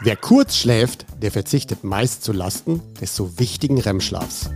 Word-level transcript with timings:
Wer 0.00 0.14
kurz 0.14 0.56
schläft, 0.56 1.06
der 1.20 1.32
verzichtet 1.32 1.82
meist 1.82 2.22
zu 2.22 2.32
Lasten 2.32 2.80
des 3.00 3.16
so 3.16 3.36
wichtigen 3.40 3.80
REM-Schlafs. 3.80 4.48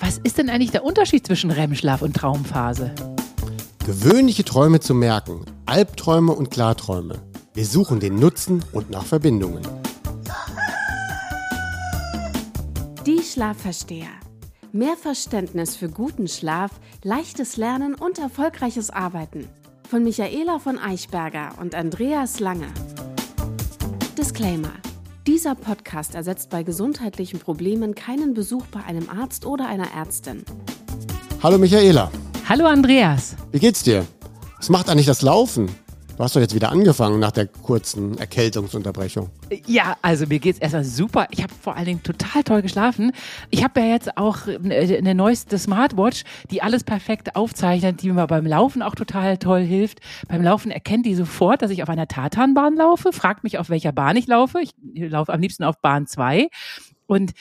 Was 0.00 0.18
ist 0.18 0.38
denn 0.38 0.48
eigentlich 0.48 0.70
der 0.70 0.84
Unterschied 0.84 1.26
zwischen 1.26 1.50
REM-Schlaf 1.50 2.00
und 2.00 2.14
Traumphase? 2.14 2.94
Gewöhnliche 3.84 4.44
Träume 4.44 4.78
zu 4.78 4.94
merken, 4.94 5.44
Albträume 5.66 6.32
und 6.32 6.52
Klarträume. 6.52 7.18
Wir 7.54 7.66
suchen 7.66 7.98
den 7.98 8.20
Nutzen 8.20 8.64
und 8.72 8.88
nach 8.90 9.04
Verbindungen. 9.04 9.66
Die 13.04 13.22
Schlafversteher. 13.22 14.06
Mehr 14.70 14.96
Verständnis 14.96 15.74
für 15.74 15.88
guten 15.88 16.28
Schlaf, 16.28 16.70
leichtes 17.02 17.56
Lernen 17.56 17.96
und 17.96 18.20
erfolgreiches 18.20 18.90
Arbeiten. 18.90 19.48
Von 19.90 20.04
Michaela 20.04 20.60
von 20.60 20.78
Eichberger 20.78 21.54
und 21.58 21.74
Andreas 21.74 22.38
Lange. 22.38 22.68
Disclaimer. 24.18 24.72
Dieser 25.28 25.54
Podcast 25.54 26.16
ersetzt 26.16 26.50
bei 26.50 26.64
gesundheitlichen 26.64 27.38
Problemen 27.38 27.94
keinen 27.94 28.34
Besuch 28.34 28.66
bei 28.66 28.82
einem 28.82 29.08
Arzt 29.08 29.46
oder 29.46 29.68
einer 29.68 29.92
Ärztin. 29.94 30.42
Hallo 31.40 31.56
Michaela. 31.56 32.10
Hallo 32.48 32.66
Andreas. 32.66 33.36
Wie 33.52 33.60
geht's 33.60 33.84
dir? 33.84 34.04
Was 34.56 34.70
macht 34.70 34.90
eigentlich 34.90 35.06
das 35.06 35.22
Laufen? 35.22 35.70
Du 36.18 36.24
hast 36.24 36.34
doch 36.34 36.40
jetzt 36.40 36.56
wieder 36.56 36.72
angefangen 36.72 37.20
nach 37.20 37.30
der 37.30 37.46
kurzen 37.46 38.18
Erkältungsunterbrechung. 38.18 39.30
Ja, 39.66 39.96
also 40.02 40.26
mir 40.26 40.40
geht's 40.40 40.58
erstmal 40.58 40.82
super. 40.82 41.28
Ich 41.30 41.44
habe 41.44 41.54
vor 41.54 41.76
allen 41.76 41.84
Dingen 41.84 42.02
total 42.02 42.42
toll 42.42 42.60
geschlafen. 42.60 43.12
Ich 43.50 43.62
habe 43.62 43.78
ja 43.78 43.86
jetzt 43.86 44.18
auch 44.18 44.38
eine 44.48 45.14
neueste 45.14 45.56
Smartwatch, 45.58 46.24
die 46.50 46.60
alles 46.60 46.82
perfekt 46.82 47.36
aufzeichnet, 47.36 48.02
die 48.02 48.10
mir 48.10 48.26
beim 48.26 48.46
Laufen 48.46 48.82
auch 48.82 48.96
total 48.96 49.38
toll 49.38 49.60
hilft. 49.60 50.00
Beim 50.26 50.42
Laufen 50.42 50.72
erkennt 50.72 51.06
die 51.06 51.14
sofort, 51.14 51.62
dass 51.62 51.70
ich 51.70 51.84
auf 51.84 51.88
einer 51.88 52.08
Tatanbahn 52.08 52.74
laufe, 52.74 53.12
fragt 53.12 53.44
mich, 53.44 53.58
auf 53.58 53.70
welcher 53.70 53.92
Bahn 53.92 54.16
ich 54.16 54.26
laufe. 54.26 54.58
Ich 54.60 54.72
laufe 54.94 55.32
am 55.32 55.40
liebsten 55.40 55.62
auf 55.62 55.80
Bahn 55.80 56.08
2 56.08 56.48
und 57.08 57.32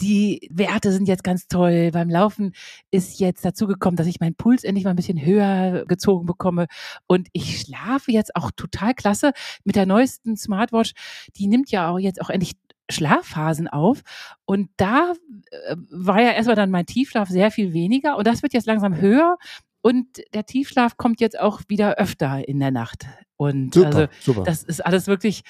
die 0.00 0.48
Werte 0.52 0.92
sind 0.92 1.08
jetzt 1.08 1.24
ganz 1.24 1.48
toll. 1.48 1.90
Beim 1.90 2.08
Laufen 2.08 2.52
ist 2.90 3.18
jetzt 3.18 3.44
dazu 3.44 3.66
gekommen, 3.66 3.96
dass 3.96 4.06
ich 4.06 4.20
meinen 4.20 4.36
Puls 4.36 4.62
endlich 4.62 4.84
mal 4.84 4.90
ein 4.90 4.96
bisschen 4.96 5.22
höher 5.24 5.84
gezogen 5.86 6.26
bekomme. 6.26 6.66
Und 7.06 7.28
ich 7.32 7.60
schlafe 7.60 8.12
jetzt 8.12 8.36
auch 8.36 8.50
total 8.52 8.94
klasse 8.94 9.32
mit 9.64 9.74
der 9.74 9.84
neuesten 9.84 10.36
Smartwatch. 10.36 10.92
Die 11.36 11.48
nimmt 11.48 11.70
ja 11.70 11.90
auch 11.90 11.98
jetzt 11.98 12.20
auch 12.20 12.30
endlich 12.30 12.52
Schlafphasen 12.88 13.66
auf. 13.66 14.02
Und 14.44 14.70
da 14.76 15.14
äh, 15.50 15.76
war 15.90 16.22
ja 16.22 16.30
erstmal 16.30 16.56
dann 16.56 16.70
mein 16.70 16.86
Tiefschlaf 16.86 17.28
sehr 17.28 17.50
viel 17.50 17.72
weniger. 17.72 18.16
Und 18.16 18.28
das 18.28 18.42
wird 18.42 18.52
jetzt 18.52 18.66
langsam 18.66 19.00
höher. 19.00 19.38
Und 19.82 20.22
der 20.34 20.46
Tiefschlaf 20.46 20.96
kommt 20.96 21.20
jetzt 21.20 21.38
auch 21.38 21.62
wieder 21.68 21.96
öfter 21.96 22.46
in 22.46 22.60
der 22.60 22.70
Nacht. 22.70 23.06
Und 23.36 23.74
super, 23.74 23.86
also 23.86 24.06
super. 24.20 24.42
das 24.44 24.62
ist 24.62 24.84
alles 24.84 25.06
wirklich 25.06 25.42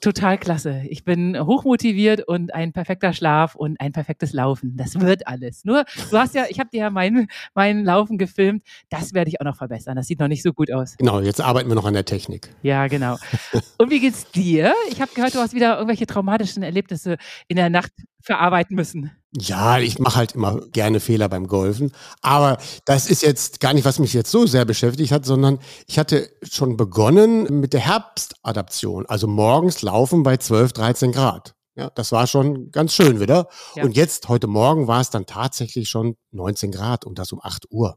total 0.00 0.38
klasse. 0.38 0.82
Ich 0.88 1.04
bin 1.04 1.38
hochmotiviert 1.38 2.26
und 2.26 2.54
ein 2.54 2.72
perfekter 2.72 3.12
Schlaf 3.12 3.54
und 3.54 3.80
ein 3.80 3.92
perfektes 3.92 4.32
Laufen. 4.32 4.76
Das 4.76 4.98
wird 4.98 5.26
alles. 5.26 5.64
Nur, 5.64 5.84
du 6.10 6.18
hast 6.18 6.34
ja, 6.34 6.44
ich 6.48 6.58
habe 6.58 6.70
dir 6.70 6.80
ja 6.80 6.90
mein, 6.90 7.28
mein 7.54 7.84
Laufen 7.84 8.18
gefilmt. 8.18 8.64
Das 8.88 9.14
werde 9.14 9.28
ich 9.28 9.40
auch 9.40 9.44
noch 9.44 9.56
verbessern. 9.56 9.96
Das 9.96 10.06
sieht 10.06 10.20
noch 10.20 10.28
nicht 10.28 10.42
so 10.42 10.52
gut 10.52 10.72
aus. 10.72 10.96
Genau, 10.98 11.20
jetzt 11.20 11.40
arbeiten 11.40 11.68
wir 11.68 11.74
noch 11.74 11.84
an 11.84 11.94
der 11.94 12.04
Technik. 12.04 12.48
Ja, 12.62 12.86
genau. 12.88 13.16
Und 13.78 13.90
wie 13.90 14.00
geht's 14.00 14.30
dir? 14.30 14.72
Ich 14.90 15.00
habe 15.00 15.12
gehört, 15.14 15.34
du 15.34 15.38
hast 15.38 15.54
wieder 15.54 15.74
irgendwelche 15.74 16.06
traumatischen 16.06 16.62
Erlebnisse 16.62 17.16
in 17.48 17.56
der 17.56 17.70
Nacht 17.70 17.92
verarbeiten 18.22 18.76
müssen. 18.76 19.10
Ja, 19.38 19.78
ich 19.78 20.00
mache 20.00 20.16
halt 20.16 20.32
immer 20.32 20.60
gerne 20.72 20.98
Fehler 20.98 21.28
beim 21.28 21.46
Golfen. 21.46 21.92
Aber 22.20 22.58
das 22.84 23.08
ist 23.08 23.22
jetzt 23.22 23.60
gar 23.60 23.72
nicht, 23.74 23.84
was 23.84 24.00
mich 24.00 24.12
jetzt 24.12 24.30
so 24.30 24.44
sehr 24.46 24.64
beschäftigt 24.64 25.12
hat, 25.12 25.24
sondern 25.24 25.60
ich 25.86 25.98
hatte 26.00 26.28
schon 26.42 26.76
begonnen 26.76 27.29
mit 27.60 27.72
der 27.72 27.80
Herbstadaption. 27.80 29.06
Also 29.06 29.26
morgens 29.26 29.82
laufen 29.82 30.22
bei 30.22 30.36
12, 30.36 30.72
13 30.72 31.12
Grad. 31.12 31.54
Ja, 31.76 31.90
das 31.90 32.12
war 32.12 32.26
schon 32.26 32.70
ganz 32.70 32.94
schön 32.94 33.20
wieder. 33.20 33.48
Ja. 33.74 33.84
Und 33.84 33.96
jetzt, 33.96 34.28
heute 34.28 34.46
Morgen, 34.46 34.86
war 34.86 35.00
es 35.00 35.10
dann 35.10 35.26
tatsächlich 35.26 35.88
schon 35.88 36.16
19 36.32 36.72
Grad 36.72 37.04
und 37.04 37.18
das 37.18 37.32
um 37.32 37.40
8 37.42 37.66
Uhr. 37.70 37.96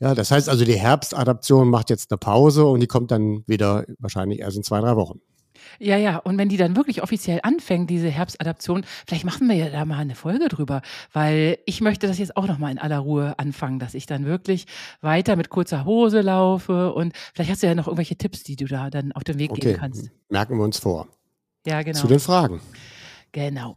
Ja, 0.00 0.14
das 0.14 0.30
heißt 0.30 0.48
also, 0.48 0.64
die 0.64 0.78
Herbstadaption 0.78 1.70
macht 1.70 1.88
jetzt 1.88 2.10
eine 2.10 2.18
Pause 2.18 2.66
und 2.66 2.80
die 2.80 2.88
kommt 2.88 3.12
dann 3.12 3.44
wieder 3.46 3.84
wahrscheinlich 3.98 4.40
erst 4.40 4.56
in 4.56 4.64
zwei, 4.64 4.80
drei 4.80 4.96
Wochen. 4.96 5.20
Ja, 5.78 5.96
ja. 5.96 6.18
Und 6.18 6.38
wenn 6.38 6.48
die 6.48 6.56
dann 6.56 6.76
wirklich 6.76 7.02
offiziell 7.02 7.40
anfängt, 7.42 7.90
diese 7.90 8.08
Herbstadaption, 8.08 8.84
vielleicht 9.06 9.24
machen 9.24 9.48
wir 9.48 9.56
ja 9.56 9.70
da 9.70 9.84
mal 9.84 9.98
eine 9.98 10.14
Folge 10.14 10.48
drüber, 10.48 10.82
weil 11.12 11.58
ich 11.66 11.80
möchte 11.80 12.06
das 12.06 12.18
jetzt 12.18 12.36
auch 12.36 12.46
nochmal 12.46 12.72
in 12.72 12.78
aller 12.78 12.98
Ruhe 12.98 13.38
anfangen, 13.38 13.78
dass 13.78 13.94
ich 13.94 14.06
dann 14.06 14.24
wirklich 14.24 14.66
weiter 15.00 15.36
mit 15.36 15.48
kurzer 15.48 15.84
Hose 15.84 16.20
laufe 16.20 16.92
und 16.92 17.12
vielleicht 17.34 17.50
hast 17.50 17.62
du 17.62 17.66
ja 17.66 17.74
noch 17.74 17.86
irgendwelche 17.86 18.16
Tipps, 18.16 18.42
die 18.42 18.56
du 18.56 18.66
da 18.66 18.90
dann 18.90 19.12
auf 19.12 19.24
den 19.24 19.38
Weg 19.38 19.50
okay. 19.50 19.60
geben 19.60 19.78
kannst. 19.78 20.10
Merken 20.28 20.56
wir 20.56 20.64
uns 20.64 20.78
vor. 20.78 21.08
Ja, 21.66 21.82
genau. 21.82 21.98
Zu 21.98 22.06
den 22.06 22.20
Fragen. 22.20 22.60
Genau. 23.32 23.76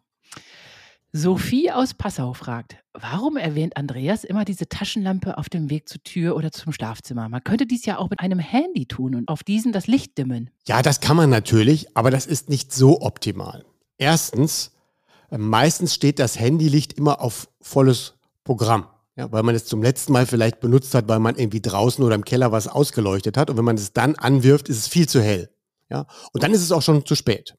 Sophie 1.17 1.71
aus 1.71 1.93
Passau 1.93 2.33
fragt, 2.33 2.75
warum 2.91 3.37
erwähnt 3.37 3.77
Andreas 3.77 4.25
immer 4.25 4.43
diese 4.43 4.67
Taschenlampe 4.67 5.37
auf 5.37 5.47
dem 5.47 5.69
Weg 5.69 5.87
zur 5.87 6.03
Tür 6.03 6.35
oder 6.35 6.51
zum 6.51 6.73
Schlafzimmer? 6.73 7.29
Man 7.29 7.41
könnte 7.41 7.65
dies 7.65 7.85
ja 7.85 7.99
auch 7.99 8.09
mit 8.09 8.19
einem 8.19 8.37
Handy 8.37 8.85
tun 8.85 9.15
und 9.15 9.29
auf 9.29 9.41
diesen 9.41 9.71
das 9.71 9.87
Licht 9.87 10.17
dimmen. 10.17 10.49
Ja, 10.67 10.81
das 10.81 10.99
kann 10.99 11.15
man 11.15 11.29
natürlich, 11.29 11.95
aber 11.95 12.11
das 12.11 12.25
ist 12.25 12.49
nicht 12.49 12.73
so 12.73 12.99
optimal. 12.99 13.63
Erstens, 13.97 14.71
äh, 15.31 15.37
meistens 15.37 15.93
steht 15.93 16.19
das 16.19 16.37
Handylicht 16.37 16.91
immer 16.91 17.21
auf 17.21 17.47
volles 17.61 18.15
Programm. 18.43 18.85
Ja, 19.15 19.31
weil 19.31 19.43
man 19.43 19.55
es 19.55 19.63
zum 19.63 19.81
letzten 19.81 20.11
Mal 20.11 20.25
vielleicht 20.25 20.59
benutzt 20.59 20.93
hat, 20.95 21.07
weil 21.07 21.19
man 21.19 21.37
irgendwie 21.37 21.61
draußen 21.61 22.03
oder 22.03 22.15
im 22.15 22.25
Keller 22.25 22.51
was 22.51 22.67
ausgeleuchtet 22.67 23.37
hat. 23.37 23.49
Und 23.49 23.55
wenn 23.55 23.63
man 23.63 23.77
es 23.77 23.93
dann 23.93 24.15
anwirft, 24.15 24.67
ist 24.67 24.79
es 24.79 24.87
viel 24.89 25.07
zu 25.07 25.21
hell. 25.21 25.49
Ja, 25.89 26.07
und 26.33 26.43
dann 26.43 26.51
ist 26.51 26.61
es 26.61 26.73
auch 26.73 26.81
schon 26.81 27.05
zu 27.05 27.15
spät. 27.15 27.55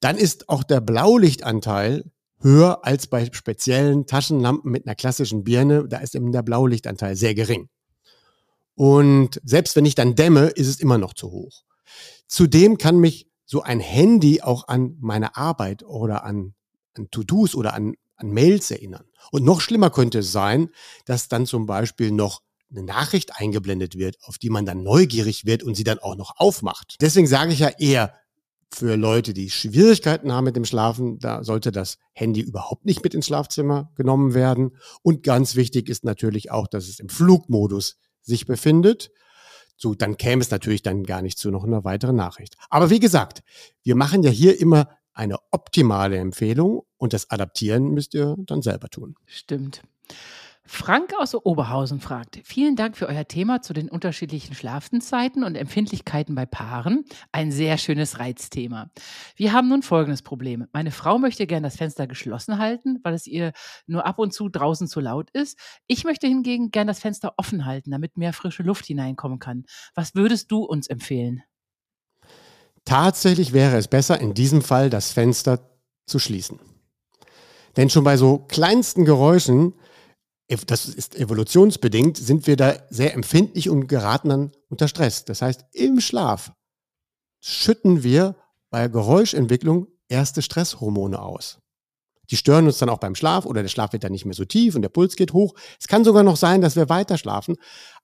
Dann 0.00 0.16
ist 0.16 0.48
auch 0.48 0.62
der 0.62 0.80
Blaulichtanteil 0.80 2.04
höher 2.42 2.84
als 2.84 3.06
bei 3.06 3.26
speziellen 3.32 4.06
Taschenlampen 4.06 4.70
mit 4.70 4.86
einer 4.86 4.94
klassischen 4.94 5.44
Birne. 5.44 5.86
Da 5.88 5.98
ist 5.98 6.14
eben 6.14 6.32
der 6.32 6.42
Blaulichtanteil 6.42 7.16
sehr 7.16 7.34
gering. 7.34 7.68
Und 8.74 9.40
selbst 9.44 9.76
wenn 9.76 9.84
ich 9.84 9.94
dann 9.94 10.14
dämme, 10.14 10.46
ist 10.46 10.68
es 10.68 10.80
immer 10.80 10.98
noch 10.98 11.14
zu 11.14 11.30
hoch. 11.30 11.62
Zudem 12.26 12.78
kann 12.78 12.98
mich 12.98 13.28
so 13.44 13.62
ein 13.62 13.80
Handy 13.80 14.40
auch 14.40 14.68
an 14.68 14.96
meine 15.00 15.36
Arbeit 15.36 15.82
oder 15.82 16.24
an, 16.24 16.54
an 16.94 17.08
To-Dos 17.10 17.54
oder 17.54 17.74
an, 17.74 17.94
an 18.16 18.30
Mails 18.30 18.70
erinnern. 18.70 19.04
Und 19.30 19.44
noch 19.44 19.60
schlimmer 19.60 19.90
könnte 19.90 20.20
es 20.20 20.32
sein, 20.32 20.70
dass 21.04 21.28
dann 21.28 21.46
zum 21.46 21.66
Beispiel 21.66 22.10
noch 22.10 22.40
eine 22.70 22.82
Nachricht 22.82 23.38
eingeblendet 23.38 23.98
wird, 23.98 24.16
auf 24.22 24.38
die 24.38 24.48
man 24.48 24.64
dann 24.64 24.82
neugierig 24.82 25.44
wird 25.44 25.62
und 25.62 25.74
sie 25.74 25.84
dann 25.84 25.98
auch 25.98 26.16
noch 26.16 26.36
aufmacht. 26.36 26.96
Deswegen 27.00 27.26
sage 27.26 27.52
ich 27.52 27.58
ja 27.58 27.68
eher, 27.68 28.14
für 28.74 28.96
Leute, 28.96 29.34
die 29.34 29.50
Schwierigkeiten 29.50 30.32
haben 30.32 30.44
mit 30.44 30.56
dem 30.56 30.64
Schlafen, 30.64 31.18
da 31.18 31.44
sollte 31.44 31.72
das 31.72 31.98
Handy 32.12 32.40
überhaupt 32.40 32.84
nicht 32.84 33.02
mit 33.04 33.14
ins 33.14 33.26
Schlafzimmer 33.26 33.92
genommen 33.94 34.34
werden. 34.34 34.76
Und 35.02 35.22
ganz 35.22 35.56
wichtig 35.56 35.88
ist 35.88 36.04
natürlich 36.04 36.50
auch, 36.50 36.66
dass 36.66 36.88
es 36.88 36.98
im 36.98 37.08
Flugmodus 37.08 37.98
sich 38.22 38.46
befindet. 38.46 39.10
So, 39.76 39.94
dann 39.94 40.16
käme 40.16 40.42
es 40.42 40.50
natürlich 40.50 40.82
dann 40.82 41.04
gar 41.04 41.22
nicht 41.22 41.38
zu 41.38 41.50
noch 41.50 41.64
einer 41.64 41.84
weiteren 41.84 42.16
Nachricht. 42.16 42.56
Aber 42.70 42.90
wie 42.90 43.00
gesagt, 43.00 43.42
wir 43.82 43.96
machen 43.96 44.22
ja 44.22 44.30
hier 44.30 44.60
immer 44.60 44.88
eine 45.12 45.36
optimale 45.50 46.16
Empfehlung 46.16 46.82
und 46.96 47.12
das 47.12 47.30
Adaptieren 47.30 47.90
müsst 47.90 48.14
ihr 48.14 48.36
dann 48.38 48.62
selber 48.62 48.88
tun. 48.88 49.16
Stimmt. 49.26 49.82
Frank 50.64 51.12
aus 51.18 51.34
Oberhausen 51.34 51.98
fragt, 52.00 52.40
vielen 52.44 52.76
Dank 52.76 52.96
für 52.96 53.08
euer 53.08 53.26
Thema 53.26 53.62
zu 53.62 53.72
den 53.72 53.88
unterschiedlichen 53.88 54.54
Schlafenszeiten 54.54 55.42
und 55.42 55.56
Empfindlichkeiten 55.56 56.36
bei 56.36 56.46
Paaren. 56.46 57.04
Ein 57.32 57.50
sehr 57.50 57.78
schönes 57.78 58.20
Reizthema. 58.20 58.90
Wir 59.34 59.52
haben 59.52 59.68
nun 59.68 59.82
folgendes 59.82 60.22
Problem. 60.22 60.66
Meine 60.72 60.92
Frau 60.92 61.18
möchte 61.18 61.48
gern 61.48 61.64
das 61.64 61.76
Fenster 61.76 62.06
geschlossen 62.06 62.58
halten, 62.58 63.00
weil 63.02 63.12
es 63.12 63.26
ihr 63.26 63.52
nur 63.86 64.06
ab 64.06 64.20
und 64.20 64.32
zu 64.32 64.48
draußen 64.48 64.86
zu 64.86 65.00
laut 65.00 65.30
ist. 65.32 65.58
Ich 65.88 66.04
möchte 66.04 66.28
hingegen 66.28 66.70
gern 66.70 66.86
das 66.86 67.00
Fenster 67.00 67.34
offen 67.38 67.64
halten, 67.64 67.90
damit 67.90 68.16
mehr 68.16 68.32
frische 68.32 68.62
Luft 68.62 68.86
hineinkommen 68.86 69.40
kann. 69.40 69.64
Was 69.96 70.14
würdest 70.14 70.52
du 70.52 70.62
uns 70.62 70.86
empfehlen? 70.86 71.42
Tatsächlich 72.84 73.52
wäre 73.52 73.76
es 73.76 73.88
besser, 73.88 74.20
in 74.20 74.32
diesem 74.32 74.62
Fall 74.62 74.90
das 74.90 75.10
Fenster 75.10 75.58
zu 76.06 76.20
schließen. 76.20 76.60
Denn 77.76 77.90
schon 77.90 78.04
bei 78.04 78.16
so 78.16 78.38
kleinsten 78.38 79.04
Geräuschen 79.04 79.74
das 80.56 80.86
ist 80.86 81.14
evolutionsbedingt, 81.16 82.16
sind 82.16 82.46
wir 82.46 82.56
da 82.56 82.76
sehr 82.90 83.14
empfindlich 83.14 83.70
und 83.70 83.86
geraten 83.86 84.28
dann 84.28 84.52
unter 84.68 84.88
Stress. 84.88 85.24
Das 85.24 85.42
heißt, 85.42 85.64
im 85.72 86.00
Schlaf 86.00 86.52
schütten 87.40 88.02
wir 88.02 88.36
bei 88.70 88.88
Geräuschentwicklung 88.88 89.88
erste 90.08 90.42
Stresshormone 90.42 91.20
aus. 91.20 91.58
Die 92.30 92.36
stören 92.36 92.66
uns 92.66 92.78
dann 92.78 92.88
auch 92.88 92.98
beim 92.98 93.14
Schlaf 93.14 93.44
oder 93.44 93.62
der 93.62 93.68
Schlaf 93.68 93.92
wird 93.92 94.04
dann 94.04 94.12
nicht 94.12 94.24
mehr 94.24 94.34
so 94.34 94.44
tief 94.44 94.74
und 94.74 94.82
der 94.82 94.88
Puls 94.88 95.16
geht 95.16 95.32
hoch. 95.32 95.54
Es 95.78 95.88
kann 95.88 96.04
sogar 96.04 96.22
noch 96.22 96.36
sein, 96.36 96.60
dass 96.60 96.76
wir 96.76 96.88
weiter 96.88 97.18
schlafen, 97.18 97.56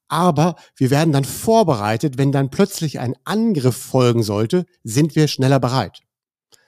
aber 0.08 0.56
wir 0.76 0.90
werden 0.90 1.12
dann 1.12 1.24
vorbereitet, 1.24 2.18
wenn 2.18 2.32
dann 2.32 2.50
plötzlich 2.50 2.98
ein 2.98 3.14
Angriff 3.24 3.76
folgen 3.76 4.22
sollte, 4.22 4.66
sind 4.82 5.14
wir 5.16 5.28
schneller 5.28 5.60
bereit. 5.60 6.00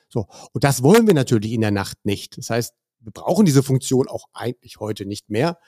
So. 0.09 0.27
Und 0.53 0.65
das 0.65 0.83
wollen 0.83 1.07
wir 1.07 1.15
natürlich 1.15 1.53
in 1.53 1.61
der 1.61 1.71
Nacht 1.71 1.99
nicht. 2.05 2.37
Das 2.39 2.51
heißt, 2.51 2.75
wir 3.01 3.13
brauchen 3.13 3.47
diese 3.47 3.63
Funktion 3.63 4.09
auch 4.09 4.27
eigentlich 4.33 4.79
heute 4.81 5.07
nicht 5.07 5.31
mehr. 5.31 5.59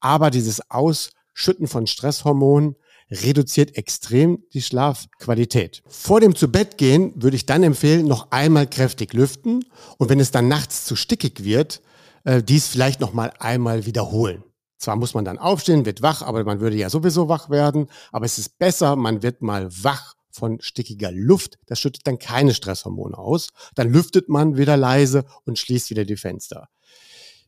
Aber 0.00 0.30
dieses 0.30 0.70
Ausschütten 0.70 1.66
von 1.66 1.86
Stresshormonen, 1.86 2.76
reduziert 3.10 3.76
extrem 3.76 4.44
die 4.52 4.62
Schlafqualität. 4.62 5.82
Vor 5.86 6.20
dem 6.20 6.34
Zubettgehen 6.34 7.12
würde 7.16 7.36
ich 7.36 7.46
dann 7.46 7.62
empfehlen, 7.62 8.06
noch 8.06 8.30
einmal 8.30 8.66
kräftig 8.66 9.12
lüften 9.14 9.64
und 9.96 10.08
wenn 10.10 10.20
es 10.20 10.30
dann 10.30 10.48
nachts 10.48 10.84
zu 10.84 10.96
stickig 10.96 11.44
wird, 11.44 11.80
äh, 12.24 12.42
dies 12.42 12.68
vielleicht 12.68 13.00
noch 13.00 13.12
mal 13.12 13.32
einmal 13.38 13.86
wiederholen. 13.86 14.44
Zwar 14.78 14.96
muss 14.96 15.14
man 15.14 15.24
dann 15.24 15.38
aufstehen, 15.38 15.86
wird 15.86 16.02
wach, 16.02 16.22
aber 16.22 16.44
man 16.44 16.60
würde 16.60 16.76
ja 16.76 16.88
sowieso 16.88 17.28
wach 17.28 17.50
werden. 17.50 17.88
Aber 18.12 18.26
es 18.26 18.38
ist 18.38 18.58
besser, 18.58 18.94
man 18.94 19.22
wird 19.22 19.42
mal 19.42 19.68
wach 19.82 20.14
von 20.30 20.60
stickiger 20.60 21.10
Luft. 21.10 21.58
Das 21.66 21.80
schüttet 21.80 22.06
dann 22.06 22.20
keine 22.20 22.54
Stresshormone 22.54 23.18
aus. 23.18 23.48
Dann 23.74 23.90
lüftet 23.92 24.28
man 24.28 24.56
wieder 24.56 24.76
leise 24.76 25.24
und 25.44 25.58
schließt 25.58 25.90
wieder 25.90 26.04
die 26.04 26.16
Fenster. 26.16 26.68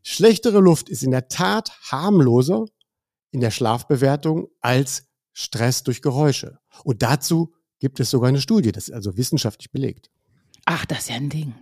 Schlechtere 0.02 0.60
Luft 0.60 0.88
ist 0.88 1.02
in 1.02 1.10
der 1.10 1.28
Tat 1.28 1.72
harmloser 1.90 2.64
in 3.30 3.40
der 3.40 3.50
Schlafbewertung 3.50 4.48
als 4.60 5.04
Stress 5.32 5.82
durch 5.82 6.02
Geräusche. 6.02 6.58
Und 6.84 7.02
dazu 7.02 7.54
gibt 7.78 8.00
es 8.00 8.10
sogar 8.10 8.28
eine 8.28 8.40
Studie, 8.40 8.72
das 8.72 8.88
ist 8.88 8.94
also 8.94 9.16
wissenschaftlich 9.16 9.70
belegt. 9.70 10.10
Ach, 10.66 10.84
das 10.86 11.00
ist 11.00 11.10
ja 11.10 11.16
ein 11.16 11.28
Ding. 11.28 11.54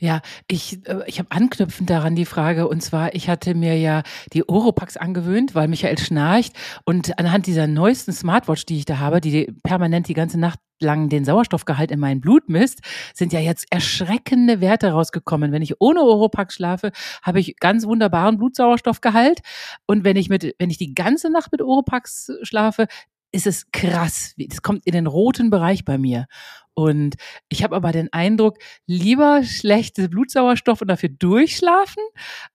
Ja, 0.00 0.20
ich, 0.48 0.86
äh, 0.86 1.02
ich 1.06 1.18
habe 1.18 1.30
anknüpfend 1.30 1.88
daran 1.88 2.16
die 2.16 2.24
Frage, 2.24 2.68
und 2.68 2.82
zwar, 2.82 3.14
ich 3.14 3.28
hatte 3.28 3.54
mir 3.54 3.78
ja 3.78 4.02
die 4.32 4.48
Oropax 4.48 4.96
angewöhnt, 4.96 5.54
weil 5.54 5.68
Michael 5.68 5.98
schnarcht. 5.98 6.52
Und 6.84 7.18
anhand 7.18 7.46
dieser 7.46 7.66
neuesten 7.66 8.12
Smartwatch, 8.12 8.66
die 8.66 8.78
ich 8.78 8.84
da 8.84 8.98
habe, 8.98 9.20
die 9.20 9.52
permanent 9.62 10.08
die 10.08 10.14
ganze 10.14 10.38
Nacht 10.38 10.58
lang 10.80 11.08
den 11.08 11.24
Sauerstoffgehalt 11.24 11.90
in 11.92 12.00
mein 12.00 12.20
Blut 12.20 12.48
misst, 12.48 12.80
sind 13.14 13.32
ja 13.32 13.40
jetzt 13.40 13.66
erschreckende 13.70 14.60
Werte 14.60 14.90
rausgekommen. 14.90 15.52
Wenn 15.52 15.62
ich 15.62 15.80
ohne 15.80 16.02
Oropax 16.02 16.54
schlafe, 16.54 16.90
habe 17.22 17.40
ich 17.40 17.56
ganz 17.58 17.86
wunderbaren 17.86 18.36
Blutsauerstoffgehalt. 18.38 19.40
Und 19.86 20.04
wenn 20.04 20.16
ich 20.16 20.28
mit, 20.28 20.54
wenn 20.58 20.70
ich 20.70 20.78
die 20.78 20.94
ganze 20.94 21.30
Nacht 21.30 21.52
mit 21.52 21.62
Oropax 21.62 22.32
schlafe, 22.42 22.86
ist 23.32 23.46
es 23.46 23.70
krass. 23.72 24.34
Es 24.38 24.62
kommt 24.62 24.84
in 24.86 24.92
den 24.92 25.06
roten 25.06 25.50
Bereich 25.50 25.84
bei 25.84 25.96
mir. 25.98 26.26
Und 26.74 27.16
ich 27.48 27.62
habe 27.62 27.76
aber 27.76 27.92
den 27.92 28.12
Eindruck, 28.12 28.58
lieber 28.86 29.42
schlechte 29.44 30.08
Blutsauerstoff 30.08 30.80
und 30.80 30.88
dafür 30.88 31.10
durchschlafen, 31.10 32.02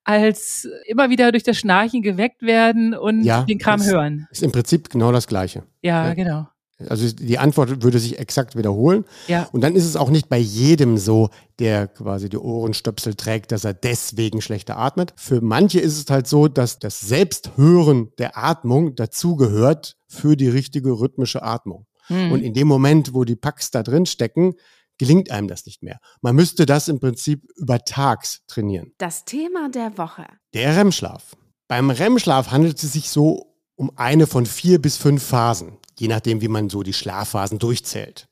als 0.03 0.67
immer 0.85 1.09
wieder 1.09 1.31
durch 1.31 1.43
das 1.43 1.57
Schnarchen 1.57 2.01
geweckt 2.01 2.41
werden 2.41 2.93
und 2.95 3.23
ja, 3.23 3.43
den 3.43 3.59
Kram 3.59 3.83
hören. 3.83 4.27
Ist 4.31 4.43
im 4.43 4.51
Prinzip 4.51 4.89
genau 4.89 5.11
das 5.11 5.27
Gleiche. 5.27 5.63
Ja, 5.81 6.07
ja, 6.07 6.13
genau. 6.13 6.47
Also 6.89 7.11
die 7.11 7.39
Antwort 7.39 7.81
würde 7.81 7.97
sich 7.97 8.19
exakt 8.19 8.55
wiederholen. 8.55 9.05
Ja. 9.27 9.49
Und 9.51 9.61
dann 9.61 9.75
ist 9.75 9.85
es 9.85 9.95
auch 9.95 10.11
nicht 10.11 10.29
bei 10.29 10.37
jedem 10.37 10.97
so, 10.97 11.29
der 11.57 11.87
quasi 11.87 12.29
die 12.29 12.37
Ohrenstöpsel 12.37 13.15
trägt, 13.15 13.51
dass 13.51 13.65
er 13.65 13.73
deswegen 13.73 14.41
schlechter 14.41 14.77
atmet. 14.77 15.13
Für 15.15 15.41
manche 15.41 15.79
ist 15.79 15.97
es 15.97 16.09
halt 16.11 16.27
so, 16.27 16.47
dass 16.47 16.77
das 16.77 16.99
Selbsthören 16.99 18.11
der 18.19 18.37
Atmung 18.37 18.95
dazugehört 18.95 19.97
für 20.07 20.37
die 20.37 20.49
richtige 20.49 20.91
rhythmische 20.91 21.41
Atmung. 21.41 21.87
Mhm. 22.09 22.31
Und 22.31 22.41
in 22.41 22.53
dem 22.53 22.67
Moment, 22.67 23.13
wo 23.13 23.23
die 23.23 23.35
Packs 23.35 23.71
da 23.71 23.83
drin 23.83 24.05
stecken, 24.05 24.55
gelingt 24.97 25.31
einem 25.31 25.47
das 25.47 25.65
nicht 25.65 25.83
mehr. 25.83 25.99
Man 26.21 26.35
müsste 26.35 26.65
das 26.65 26.87
im 26.87 26.99
Prinzip 26.99 27.43
über 27.55 27.79
Tags 27.79 28.41
trainieren. 28.47 28.93
Das 28.97 29.25
Thema 29.25 29.69
der 29.69 29.97
Woche. 29.97 30.25
Der 30.53 30.75
REM-Schlaf. 30.75 31.35
Beim 31.67 31.89
REM-Schlaf 31.89 32.51
handelt 32.51 32.81
es 32.81 32.93
sich 32.93 33.09
so 33.09 33.53
um 33.75 33.91
eine 33.95 34.25
von 34.25 34.45
vier 34.45 34.81
bis 34.81 34.97
fünf 34.97 35.23
Phasen, 35.23 35.77
je 35.99 36.07
nachdem, 36.07 36.41
wie 36.41 36.47
man 36.47 36.69
so 36.69 36.81
die 36.81 36.93
Schlafphasen 36.93 37.59
durchzählt. 37.59 38.27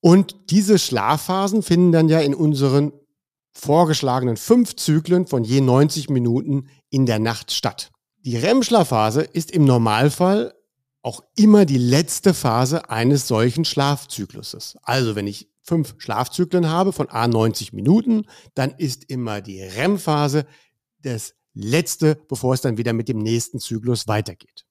Und 0.00 0.50
diese 0.50 0.78
Schlafphasen 0.78 1.62
finden 1.62 1.92
dann 1.92 2.08
ja 2.08 2.20
in 2.20 2.34
unseren 2.34 2.92
vorgeschlagenen 3.52 4.36
fünf 4.36 4.76
Zyklen 4.76 5.26
von 5.26 5.44
je 5.44 5.60
90 5.60 6.10
Minuten 6.10 6.68
in 6.90 7.06
der 7.06 7.18
Nacht 7.18 7.52
statt. 7.52 7.90
Die 8.24 8.36
REM-Schlafphase 8.36 9.22
ist 9.22 9.50
im 9.50 9.64
Normalfall 9.64 10.54
auch 11.02 11.22
immer 11.36 11.64
die 11.64 11.78
letzte 11.78 12.32
Phase 12.32 12.88
eines 12.88 13.28
solchen 13.28 13.64
Schlafzykluses. 13.64 14.76
Also 14.82 15.16
wenn 15.16 15.26
ich 15.26 15.50
fünf 15.62 15.94
Schlafzyklen 15.98 16.68
habe 16.68 16.92
von 16.92 17.08
A 17.08 17.26
90 17.28 17.72
Minuten, 17.72 18.26
dann 18.54 18.70
ist 18.78 19.04
immer 19.04 19.40
die 19.40 19.60
REM-Phase 19.60 20.46
das 21.02 21.34
letzte, 21.54 22.16
bevor 22.28 22.54
es 22.54 22.60
dann 22.60 22.78
wieder 22.78 22.92
mit 22.92 23.08
dem 23.08 23.18
nächsten 23.18 23.58
Zyklus 23.58 24.08
weitergeht. 24.08 24.64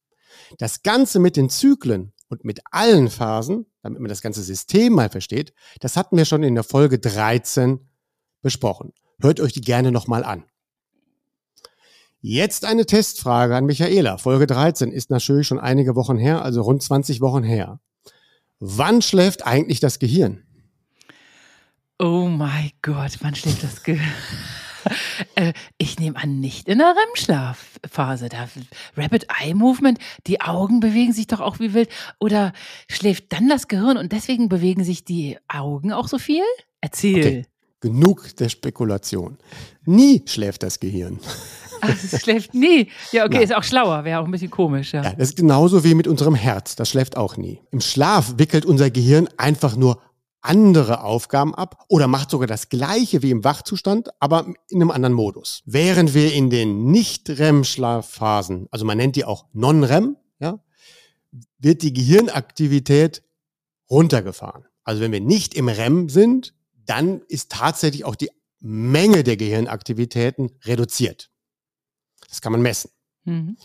Das 0.57 0.83
Ganze 0.83 1.19
mit 1.19 1.35
den 1.35 1.49
Zyklen 1.49 2.13
und 2.29 2.45
mit 2.45 2.61
allen 2.71 3.09
Phasen, 3.09 3.65
damit 3.81 3.99
man 3.99 4.09
das 4.09 4.21
ganze 4.21 4.41
System 4.41 4.93
mal 4.93 5.09
versteht, 5.09 5.53
das 5.79 5.97
hatten 5.97 6.17
wir 6.17 6.25
schon 6.25 6.43
in 6.43 6.55
der 6.55 6.63
Folge 6.63 6.99
13 6.99 7.79
besprochen. 8.41 8.93
Hört 9.19 9.39
euch 9.39 9.53
die 9.53 9.61
gerne 9.61 9.91
nochmal 9.91 10.23
an. 10.23 10.45
Jetzt 12.23 12.65
eine 12.65 12.85
Testfrage 12.85 13.55
an 13.55 13.65
Michaela. 13.65 14.19
Folge 14.19 14.45
13 14.45 14.91
ist 14.91 15.09
natürlich 15.09 15.47
schon 15.47 15.59
einige 15.59 15.95
Wochen 15.95 16.19
her, 16.19 16.43
also 16.43 16.61
rund 16.61 16.83
20 16.83 17.19
Wochen 17.19 17.41
her. 17.41 17.79
Wann 18.59 19.01
schläft 19.01 19.47
eigentlich 19.47 19.79
das 19.79 19.97
Gehirn? 19.97 20.43
Oh 21.97 22.27
mein 22.27 22.69
Gott, 22.83 23.17
wann 23.21 23.33
schläft 23.33 23.63
das 23.63 23.83
Gehirn? 23.83 24.05
Äh, 25.35 25.53
ich 25.77 25.99
nehme 25.99 26.17
an, 26.17 26.39
nicht 26.39 26.67
in 26.67 26.79
der 26.79 26.87
REM-Schlafphase. 26.87 28.29
Rapid 28.97 29.27
Eye 29.39 29.53
Movement, 29.53 29.99
die 30.25 30.41
Augen 30.41 30.79
bewegen 30.79 31.13
sich 31.13 31.27
doch 31.27 31.39
auch 31.39 31.59
wie 31.59 31.75
wild. 31.75 31.87
Oder 32.19 32.51
schläft 32.87 33.31
dann 33.31 33.47
das 33.47 33.67
Gehirn 33.67 33.97
und 33.97 34.11
deswegen 34.11 34.49
bewegen 34.49 34.83
sich 34.83 35.05
die 35.05 35.37
Augen 35.47 35.93
auch 35.93 36.07
so 36.07 36.17
viel? 36.17 36.43
Erzähl. 36.81 37.19
Okay. 37.19 37.45
Genug 37.79 38.35
der 38.37 38.49
Spekulation. 38.49 39.37
Nie 39.85 40.23
schläft 40.25 40.63
das 40.63 40.79
Gehirn. 40.79 41.19
Ach, 41.81 41.89
es 41.89 42.21
schläft 42.21 42.53
nie. 42.53 42.89
Ja, 43.11 43.25
okay, 43.25 43.35
ja. 43.35 43.41
ist 43.41 43.55
auch 43.55 43.63
schlauer, 43.63 44.03
wäre 44.03 44.19
auch 44.19 44.25
ein 44.25 44.31
bisschen 44.31 44.51
komisch. 44.51 44.93
Ja. 44.93 45.03
ja, 45.03 45.13
das 45.13 45.29
ist 45.29 45.37
genauso 45.37 45.83
wie 45.83 45.95
mit 45.95 46.07
unserem 46.07 46.35
Herz. 46.35 46.75
Das 46.75 46.89
schläft 46.89 47.17
auch 47.17 47.37
nie. 47.37 47.59
Im 47.71 47.81
Schlaf 47.81 48.35
wickelt 48.37 48.65
unser 48.65 48.89
Gehirn 48.89 49.27
einfach 49.37 49.75
nur 49.75 50.01
andere 50.41 51.03
Aufgaben 51.03 51.53
ab 51.53 51.85
oder 51.87 52.07
macht 52.07 52.31
sogar 52.31 52.47
das 52.47 52.69
gleiche 52.69 53.21
wie 53.21 53.31
im 53.31 53.43
Wachzustand, 53.43 54.09
aber 54.19 54.47
in 54.69 54.81
einem 54.81 54.91
anderen 54.91 55.13
Modus. 55.13 55.61
Während 55.65 56.13
wir 56.13 56.33
in 56.33 56.49
den 56.49 56.85
Nicht-REM-Schlafphasen, 56.91 58.67
also 58.71 58.85
man 58.85 58.97
nennt 58.97 59.15
die 59.15 59.25
auch 59.25 59.45
Non-REM, 59.53 60.17
ja, 60.39 60.59
wird 61.59 61.83
die 61.83 61.93
Gehirnaktivität 61.93 63.21
runtergefahren. 63.89 64.65
Also 64.83 65.01
wenn 65.01 65.11
wir 65.11 65.21
nicht 65.21 65.53
im 65.53 65.69
REM 65.69 66.09
sind, 66.09 66.55
dann 66.73 67.21
ist 67.27 67.51
tatsächlich 67.51 68.03
auch 68.05 68.15
die 68.15 68.31
Menge 68.59 69.23
der 69.23 69.37
Gehirnaktivitäten 69.37 70.51
reduziert. 70.65 71.29
Das 72.31 72.41
kann 72.41 72.53
man 72.53 72.63
messen. 72.63 72.89
Mhm. 73.25 73.57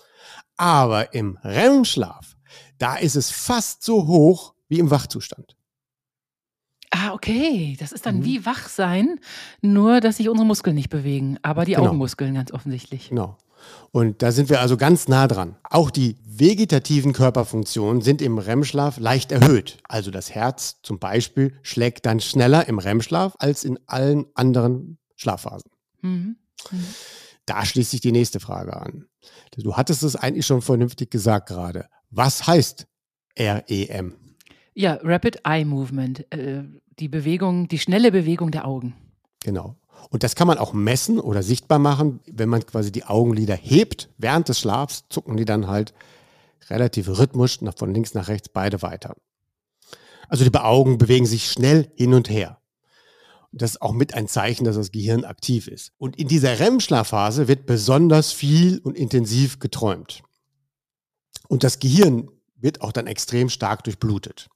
Aber 0.59 1.15
im 1.15 1.39
REM-Schlaf, 1.43 2.37
da 2.79 2.97
ist 2.97 3.15
es 3.15 3.31
fast 3.31 3.83
so 3.83 4.07
hoch 4.07 4.55
wie 4.69 4.79
im 4.79 4.91
Wachzustand. 4.91 5.57
Ah, 6.91 7.13
okay. 7.13 7.77
Das 7.79 7.93
ist 7.93 8.07
dann 8.07 8.19
mhm. 8.19 8.25
wie 8.25 8.45
Wachsein, 8.45 9.21
nur 9.63 10.01
dass 10.01 10.19
sich 10.19 10.29
unsere 10.29 10.47
Muskeln 10.47 10.77
nicht 10.77 10.91
bewegen, 10.91 11.39
aber 11.43 11.65
die 11.65 11.73
genau. 11.73 11.87
Augenmuskeln 11.87 12.35
ganz 12.35 12.53
offensichtlich. 12.53 13.09
Genau. 13.09 13.39
Und 13.93 14.23
da 14.23 14.33
sind 14.33 14.51
wir 14.51 14.61
also 14.61 14.77
ganz 14.77 15.09
nah 15.09 15.27
dran. 15.27 15.57
Auch 15.65 15.91
die 15.91 16.17
vegetativen 16.25 17.13
Körperfunktionen 17.13 18.03
sind 18.03 18.21
im 18.21 18.39
REM-Schlaf 18.39 18.99
leicht 18.99 19.33
erhöht. 19.33 19.79
Also 19.89 20.11
das 20.11 20.35
Herz 20.35 20.81
zum 20.83 20.99
Beispiel 20.99 21.55
schlägt 21.63 22.07
dann 22.07 22.21
schneller 22.21 22.69
im 22.69 22.79
REM-Schlaf 22.79 23.35
als 23.39 23.65
in 23.65 23.79
allen 23.87 24.27
anderen 24.35 24.99
Schlafphasen. 25.17 25.71
Mhm. 26.03 26.37
Mhm. 26.71 26.85
Da 27.47 27.65
schließt 27.65 27.93
sich 27.93 28.01
die 28.01 28.13
nächste 28.13 28.41
Frage 28.41 28.77
an. 28.77 29.07
Du 29.57 29.77
hattest 29.77 30.03
es 30.03 30.17
eigentlich 30.17 30.47
schon 30.47 30.63
vernünftig 30.63 31.11
gesagt 31.11 31.49
gerade. 31.49 31.87
Was 32.11 32.47
heißt 32.47 32.87
REM? 33.39 34.15
Ja, 34.75 34.99
Rapid 35.03 35.41
Eye 35.45 35.65
Movement, 35.65 36.31
äh, 36.33 36.65
die 36.99 37.09
Bewegung, 37.09 37.69
die 37.69 37.79
schnelle 37.79 38.13
Bewegung 38.13 38.51
der 38.51 38.67
Augen. 38.67 38.95
Genau. 39.43 39.77
Und 40.11 40.23
das 40.23 40.35
kann 40.35 40.47
man 40.47 40.59
auch 40.59 40.73
messen 40.73 41.19
oder 41.19 41.43
sichtbar 41.43 41.79
machen, 41.79 42.21
wenn 42.27 42.49
man 42.49 42.65
quasi 42.67 42.93
die 42.93 43.05
Augenlider 43.05 43.55
hebt. 43.55 44.11
Während 44.19 44.49
des 44.49 44.61
Schlafs 44.61 45.05
zucken 45.09 45.37
die 45.37 45.45
dann 45.45 45.69
halt 45.69 45.95
relativ 46.69 47.09
rhythmisch 47.09 47.61
von 47.77 47.95
links 47.95 48.15
nach 48.15 48.29
rechts 48.29 48.49
beide 48.49 48.83
weiter. 48.83 49.15
Also 50.29 50.45
die 50.45 50.57
Augen 50.59 50.99
bewegen 50.99 51.27
sich 51.27 51.51
schnell 51.51 51.91
hin 51.97 52.15
und 52.15 52.29
her. 52.29 52.59
Das 53.59 53.73
ist 53.73 53.83
auch 53.83 53.93
mit 53.93 54.15
ein 54.15 54.29
Zeichen, 54.29 54.65
dass 54.65 54.77
das 54.77 54.93
Gehirn 54.93 55.25
aktiv 55.25 55.67
ist. 55.69 55.93
Und 55.99 56.17
in 56.17 56.29
dieser 56.29 56.59
REM-Schlafphase 56.61 57.49
wird 57.49 57.67
besonders 57.67 58.33
viel 58.33 58.79
und 58.79 58.97
intensiv 58.97 59.59
geträumt. 59.59 60.23
Und 61.49 61.65
das 61.65 61.79
Gehirn 61.79 62.29
wird 62.57 62.81
auch 62.83 62.93
dann 62.93 63.07
extrem 63.07 63.49
stark 63.49 63.85
durchblutet. 63.85 64.49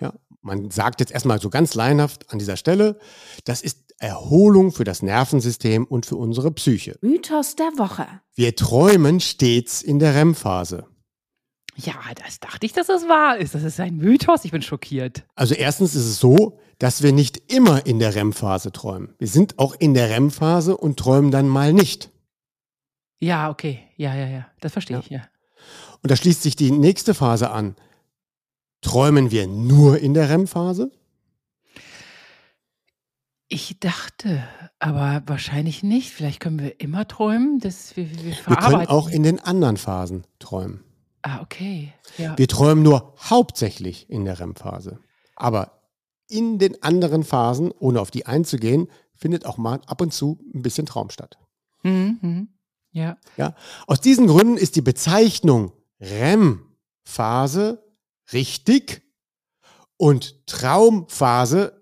Ja, 0.00 0.14
man 0.40 0.70
sagt 0.70 1.00
jetzt 1.00 1.12
erstmal 1.12 1.40
so 1.40 1.50
ganz 1.50 1.74
leinhaft 1.74 2.30
an 2.32 2.38
dieser 2.38 2.56
Stelle, 2.56 2.98
das 3.44 3.62
ist 3.62 3.94
Erholung 3.98 4.72
für 4.72 4.84
das 4.84 5.02
Nervensystem 5.02 5.84
und 5.84 6.06
für 6.06 6.16
unsere 6.16 6.50
Psyche. 6.50 6.98
Mythos 7.02 7.54
der 7.54 7.72
Woche. 7.76 8.06
Wir 8.34 8.56
träumen 8.56 9.20
stets 9.20 9.80
in 9.82 10.00
der 10.00 10.14
REM-Phase. 10.14 10.86
Ja, 11.84 11.94
das 12.22 12.40
dachte 12.40 12.66
ich, 12.66 12.72
dass 12.72 12.86
das 12.86 13.08
wahr 13.08 13.38
ist. 13.38 13.54
Das 13.54 13.62
ist 13.62 13.80
ein 13.80 13.96
Mythos. 13.96 14.44
Ich 14.44 14.50
bin 14.50 14.62
schockiert. 14.62 15.24
Also 15.34 15.54
erstens 15.54 15.94
ist 15.94 16.04
es 16.04 16.20
so, 16.20 16.58
dass 16.78 17.02
wir 17.02 17.12
nicht 17.12 17.52
immer 17.52 17.86
in 17.86 17.98
der 17.98 18.14
REM-Phase 18.14 18.72
träumen. 18.72 19.14
Wir 19.18 19.28
sind 19.28 19.58
auch 19.58 19.74
in 19.78 19.94
der 19.94 20.10
REM-Phase 20.10 20.76
und 20.76 20.98
träumen 20.98 21.30
dann 21.30 21.48
mal 21.48 21.72
nicht. 21.72 22.10
Ja, 23.18 23.50
okay. 23.50 23.80
Ja, 23.96 24.14
ja, 24.14 24.26
ja. 24.26 24.46
Das 24.60 24.72
verstehe 24.72 24.96
ja. 24.96 25.02
ich, 25.02 25.10
ja. 25.10 25.22
Und 26.02 26.10
da 26.10 26.16
schließt 26.16 26.42
sich 26.42 26.56
die 26.56 26.70
nächste 26.70 27.14
Phase 27.14 27.50
an. 27.50 27.76
träumen 28.80 29.30
wir 29.30 29.46
nur 29.46 29.98
in 29.98 30.12
der 30.14 30.28
REM-Phase? 30.28 30.90
Ich 33.48 33.78
dachte, 33.78 34.42
aber 34.78 35.22
wahrscheinlich 35.26 35.82
nicht. 35.82 36.10
Vielleicht 36.10 36.40
können 36.40 36.58
wir 36.58 36.80
immer 36.80 37.06
träumen, 37.06 37.60
dass 37.60 37.96
wir, 37.96 38.10
wir, 38.10 38.24
wir 38.24 38.32
Wir 38.46 38.56
können 38.56 38.86
auch 38.86 39.08
in 39.08 39.22
den 39.22 39.38
anderen 39.40 39.76
Phasen 39.76 40.24
träumen. 40.38 40.82
Ah, 41.22 41.40
okay. 41.40 41.92
Ja. 42.18 42.36
Wir 42.36 42.48
träumen 42.48 42.82
nur 42.82 43.14
hauptsächlich 43.18 44.10
in 44.10 44.24
der 44.24 44.40
REM-Phase. 44.40 44.98
Aber 45.36 45.82
in 46.28 46.58
den 46.58 46.82
anderen 46.82 47.24
Phasen, 47.24 47.70
ohne 47.78 48.00
auf 48.00 48.10
die 48.10 48.26
einzugehen, 48.26 48.88
findet 49.14 49.46
auch 49.46 49.56
mal 49.56 49.80
ab 49.86 50.00
und 50.00 50.12
zu 50.12 50.40
ein 50.54 50.62
bisschen 50.62 50.86
Traum 50.86 51.10
statt. 51.10 51.38
Mhm, 51.82 52.18
mhm. 52.20 52.48
Ja. 52.90 53.16
Ja? 53.36 53.54
Aus 53.86 54.00
diesen 54.00 54.26
Gründen 54.26 54.56
ist 54.56 54.76
die 54.76 54.82
Bezeichnung 54.82 55.72
REM-Phase 56.00 57.84
richtig 58.32 59.02
und 59.96 60.46
Traumphase 60.46 61.80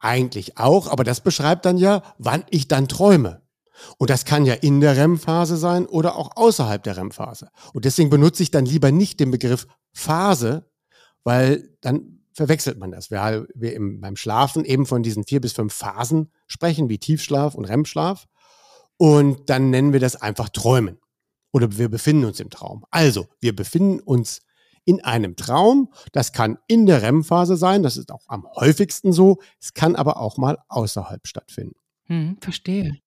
eigentlich 0.00 0.58
auch, 0.58 0.88
aber 0.88 1.04
das 1.04 1.20
beschreibt 1.20 1.64
dann 1.64 1.78
ja, 1.78 2.02
wann 2.18 2.44
ich 2.50 2.66
dann 2.66 2.88
träume. 2.88 3.41
Und 3.98 4.10
das 4.10 4.24
kann 4.24 4.44
ja 4.44 4.54
in 4.54 4.80
der 4.80 4.96
REM-Phase 4.96 5.56
sein 5.56 5.86
oder 5.86 6.16
auch 6.16 6.36
außerhalb 6.36 6.82
der 6.82 6.96
REM-Phase. 6.96 7.50
Und 7.72 7.84
deswegen 7.84 8.10
benutze 8.10 8.42
ich 8.42 8.50
dann 8.50 8.66
lieber 8.66 8.90
nicht 8.92 9.20
den 9.20 9.30
Begriff 9.30 9.66
Phase, 9.92 10.70
weil 11.24 11.76
dann 11.80 12.20
verwechselt 12.34 12.78
man 12.78 12.90
das. 12.90 13.10
Weil 13.10 13.46
wir 13.54 13.74
im, 13.74 14.00
beim 14.00 14.16
Schlafen 14.16 14.64
eben 14.64 14.86
von 14.86 15.02
diesen 15.02 15.24
vier 15.24 15.40
bis 15.40 15.52
fünf 15.52 15.74
Phasen 15.74 16.30
sprechen, 16.46 16.88
wie 16.88 16.98
Tiefschlaf 16.98 17.54
und 17.54 17.64
REM-Schlaf. 17.64 18.26
Und 18.96 19.50
dann 19.50 19.70
nennen 19.70 19.92
wir 19.92 20.00
das 20.00 20.16
einfach 20.16 20.48
Träumen. 20.48 20.98
Oder 21.52 21.76
wir 21.76 21.88
befinden 21.88 22.24
uns 22.24 22.40
im 22.40 22.50
Traum. 22.50 22.84
Also, 22.90 23.26
wir 23.40 23.54
befinden 23.54 24.00
uns 24.00 24.40
in 24.84 25.04
einem 25.04 25.36
Traum. 25.36 25.92
Das 26.12 26.32
kann 26.32 26.58
in 26.66 26.86
der 26.86 27.02
REM-Phase 27.02 27.56
sein, 27.56 27.82
das 27.82 27.96
ist 27.96 28.10
auch 28.10 28.24
am 28.28 28.46
häufigsten 28.56 29.12
so. 29.12 29.38
Es 29.60 29.74
kann 29.74 29.96
aber 29.96 30.16
auch 30.16 30.38
mal 30.38 30.58
außerhalb 30.68 31.26
stattfinden. 31.26 31.76
Hm, 32.06 32.38
verstehe. 32.40 32.98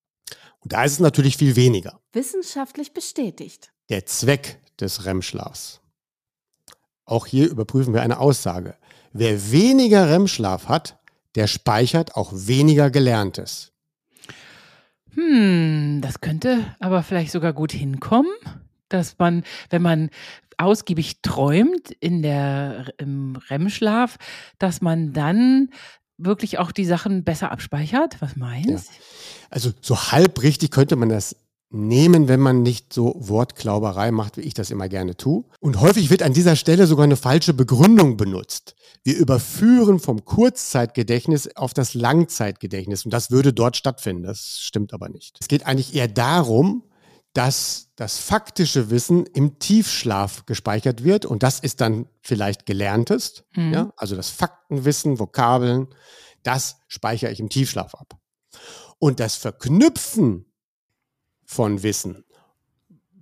Und 0.60 0.72
da 0.72 0.84
ist 0.84 0.92
es 0.92 1.00
natürlich 1.00 1.36
viel 1.36 1.56
weniger. 1.56 2.00
Wissenschaftlich 2.12 2.92
bestätigt. 2.92 3.72
Der 3.88 4.06
Zweck 4.06 4.58
des 4.80 5.04
REM-Schlafs. 5.04 5.80
Auch 7.04 7.26
hier 7.26 7.48
überprüfen 7.48 7.94
wir 7.94 8.02
eine 8.02 8.18
Aussage. 8.18 8.76
Wer 9.12 9.52
weniger 9.52 10.10
REM-Schlaf 10.10 10.68
hat, 10.68 10.98
der 11.36 11.46
speichert 11.46 12.16
auch 12.16 12.32
weniger 12.34 12.90
Gelerntes. 12.90 13.72
Hm, 15.14 16.00
das 16.02 16.20
könnte 16.20 16.74
aber 16.80 17.02
vielleicht 17.02 17.32
sogar 17.32 17.52
gut 17.52 17.72
hinkommen, 17.72 18.32
dass 18.88 19.18
man, 19.18 19.44
wenn 19.70 19.82
man 19.82 20.10
ausgiebig 20.58 21.22
träumt 21.22 21.90
in 22.00 22.22
der, 22.22 22.92
im 22.98 23.36
REM-Schlaf, 23.48 24.16
dass 24.58 24.80
man 24.80 25.12
dann 25.12 25.70
wirklich 26.18 26.58
auch 26.58 26.72
die 26.72 26.84
Sachen 26.84 27.24
besser 27.24 27.50
abspeichert. 27.50 28.16
Was 28.20 28.36
meinst? 28.36 28.88
Ja. 28.88 29.00
Also 29.50 29.72
so 29.80 29.96
halb 30.12 30.42
richtig 30.42 30.70
könnte 30.70 30.96
man 30.96 31.08
das 31.08 31.36
nehmen, 31.70 32.28
wenn 32.28 32.40
man 32.40 32.62
nicht 32.62 32.92
so 32.92 33.16
Wortklauberei 33.18 34.10
macht, 34.12 34.36
wie 34.36 34.42
ich 34.42 34.54
das 34.54 34.70
immer 34.70 34.88
gerne 34.88 35.16
tue. 35.16 35.44
Und 35.60 35.80
häufig 35.80 36.10
wird 36.10 36.22
an 36.22 36.32
dieser 36.32 36.56
Stelle 36.56 36.86
sogar 36.86 37.04
eine 37.04 37.16
falsche 37.16 37.54
Begründung 37.54 38.16
benutzt. 38.16 38.76
Wir 39.02 39.16
überführen 39.16 39.98
vom 39.98 40.24
Kurzzeitgedächtnis 40.24 41.56
auf 41.56 41.74
das 41.74 41.94
Langzeitgedächtnis 41.94 43.04
und 43.04 43.12
das 43.12 43.30
würde 43.30 43.52
dort 43.52 43.76
stattfinden. 43.76 44.22
Das 44.22 44.60
stimmt 44.60 44.92
aber 44.92 45.08
nicht. 45.08 45.36
Es 45.40 45.48
geht 45.48 45.66
eigentlich 45.66 45.94
eher 45.94 46.08
darum, 46.08 46.82
dass 47.36 47.90
das 47.96 48.18
faktische 48.18 48.88
Wissen 48.88 49.26
im 49.26 49.58
Tiefschlaf 49.58 50.46
gespeichert 50.46 51.04
wird 51.04 51.26
und 51.26 51.42
das 51.42 51.60
ist 51.60 51.82
dann 51.82 52.08
vielleicht 52.22 52.64
gelerntes, 52.64 53.44
Mhm. 53.54 53.72
ja, 53.74 53.92
also 53.96 54.16
das 54.16 54.30
Faktenwissen, 54.30 55.18
Vokabeln, 55.18 55.88
das 56.42 56.78
speichere 56.88 57.30
ich 57.30 57.40
im 57.40 57.50
Tiefschlaf 57.50 57.94
ab. 57.94 58.18
Und 58.98 59.20
das 59.20 59.36
Verknüpfen 59.36 60.46
von 61.44 61.82
Wissen, 61.82 62.24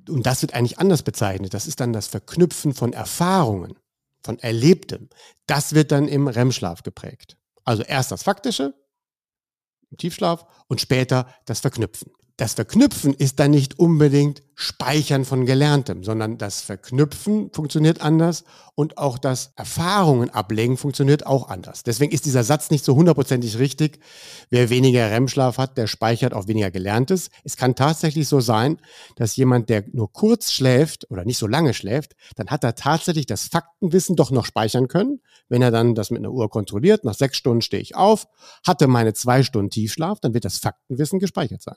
und 0.08 0.24
das 0.24 0.42
wird 0.42 0.54
eigentlich 0.54 0.78
anders 0.78 1.02
bezeichnet, 1.02 1.52
das 1.52 1.66
ist 1.66 1.80
dann 1.80 1.92
das 1.92 2.06
Verknüpfen 2.06 2.72
von 2.72 2.92
Erfahrungen, 2.92 3.74
von 4.22 4.38
Erlebtem, 4.38 5.08
das 5.46 5.74
wird 5.74 5.90
dann 5.90 6.06
im 6.06 6.28
REM-Schlaf 6.28 6.84
geprägt. 6.84 7.36
Also 7.64 7.82
erst 7.82 8.12
das 8.12 8.22
Faktische 8.22 8.74
im 9.90 9.96
Tiefschlaf 9.96 10.46
und 10.68 10.80
später 10.80 11.26
das 11.46 11.58
Verknüpfen. 11.60 12.12
Das 12.36 12.54
Verknüpfen 12.54 13.14
ist 13.14 13.38
dann 13.38 13.52
nicht 13.52 13.78
unbedingt 13.78 14.42
Speichern 14.56 15.24
von 15.24 15.46
Gelerntem, 15.46 16.02
sondern 16.02 16.36
das 16.36 16.62
Verknüpfen 16.62 17.52
funktioniert 17.52 18.00
anders 18.00 18.42
und 18.74 18.98
auch 18.98 19.18
das 19.18 19.52
Erfahrungen 19.54 20.30
ablegen 20.30 20.76
funktioniert 20.76 21.26
auch 21.26 21.48
anders. 21.48 21.84
Deswegen 21.84 22.10
ist 22.10 22.24
dieser 22.24 22.42
Satz 22.42 22.72
nicht 22.72 22.84
so 22.84 22.96
hundertprozentig 22.96 23.60
richtig. 23.60 24.00
Wer 24.50 24.68
weniger 24.68 25.08
REM-Schlaf 25.12 25.58
hat, 25.58 25.78
der 25.78 25.86
speichert 25.86 26.34
auch 26.34 26.48
weniger 26.48 26.72
Gelerntes. 26.72 27.30
Es 27.44 27.56
kann 27.56 27.76
tatsächlich 27.76 28.26
so 28.26 28.40
sein, 28.40 28.78
dass 29.14 29.36
jemand, 29.36 29.68
der 29.68 29.84
nur 29.92 30.12
kurz 30.12 30.50
schläft 30.50 31.08
oder 31.12 31.24
nicht 31.24 31.38
so 31.38 31.46
lange 31.46 31.72
schläft, 31.72 32.16
dann 32.34 32.48
hat 32.48 32.64
er 32.64 32.74
tatsächlich 32.74 33.26
das 33.26 33.44
Faktenwissen 33.44 34.16
doch 34.16 34.32
noch 34.32 34.44
speichern 34.44 34.88
können. 34.88 35.20
Wenn 35.48 35.62
er 35.62 35.70
dann 35.70 35.94
das 35.94 36.10
mit 36.10 36.18
einer 36.18 36.32
Uhr 36.32 36.50
kontrolliert, 36.50 37.04
nach 37.04 37.14
sechs 37.14 37.36
Stunden 37.36 37.62
stehe 37.62 37.82
ich 37.82 37.94
auf, 37.94 38.26
hatte 38.66 38.88
meine 38.88 39.14
zwei 39.14 39.44
Stunden 39.44 39.70
Tiefschlaf, 39.70 40.18
dann 40.18 40.34
wird 40.34 40.44
das 40.44 40.58
Faktenwissen 40.58 41.20
gespeichert 41.20 41.62
sein. 41.62 41.76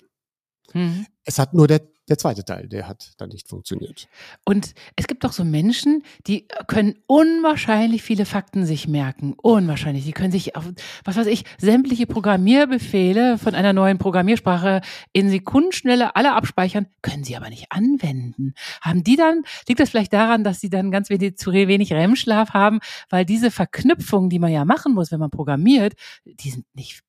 Mhm. 0.77 1.05
Es 1.25 1.39
hat 1.39 1.53
nur 1.53 1.67
der, 1.67 1.81
der 2.07 2.17
zweite 2.17 2.46
Teil, 2.46 2.69
der 2.69 2.88
hat 2.88 3.12
dann 3.17 3.29
nicht 3.29 3.50
funktioniert. 3.50 4.07
Und 4.46 4.74
es 4.96 5.07
gibt 5.07 5.24
doch 5.24 5.34
so 5.34 5.43
Menschen, 5.43 6.03
die 6.25 6.48
können 6.67 6.96
unwahrscheinlich 7.05 8.01
viele 8.01 8.25
Fakten 8.25 8.65
sich 8.65 8.88
merken. 8.88 9.34
Unwahrscheinlich. 9.41 10.05
Die 10.05 10.13
können 10.13 10.31
sich 10.31 10.55
auf, 10.55 10.63
was 11.03 11.17
weiß 11.17 11.27
ich, 11.27 11.43
sämtliche 11.57 12.07
Programmierbefehle 12.07 13.38
von 13.38 13.55
einer 13.55 13.74
neuen 13.74 13.98
Programmiersprache 13.98 14.81
in 15.12 15.29
Sekundenschnelle 15.29 16.15
alle 16.15 16.34
abspeichern, 16.34 16.88
können 17.01 17.25
sie 17.25 17.36
aber 17.36 17.50
nicht 17.50 17.72
anwenden. 17.72 18.53
Haben 18.81 19.03
die 19.03 19.17
dann, 19.17 19.43
liegt 19.67 19.81
das 19.81 19.89
vielleicht 19.89 20.13
daran, 20.13 20.43
dass 20.46 20.62
sie 20.62 20.69
dann 20.69 20.91
ganz 20.91 21.10
wenig, 21.10 21.38
zu 21.38 21.51
wenig 21.51 21.91
REM-Schlaf 21.91 22.51
haben, 22.51 22.79
weil 23.10 23.25
diese 23.25 23.51
Verknüpfungen, 23.51 24.29
die 24.29 24.39
man 24.39 24.51
ja 24.51 24.63
machen 24.63 24.93
muss, 24.93 25.12
wenn 25.12 25.19
man 25.19 25.31
programmiert, 25.31 25.93
die 26.24 26.51
sind 26.51 26.65
nicht, 26.74 27.01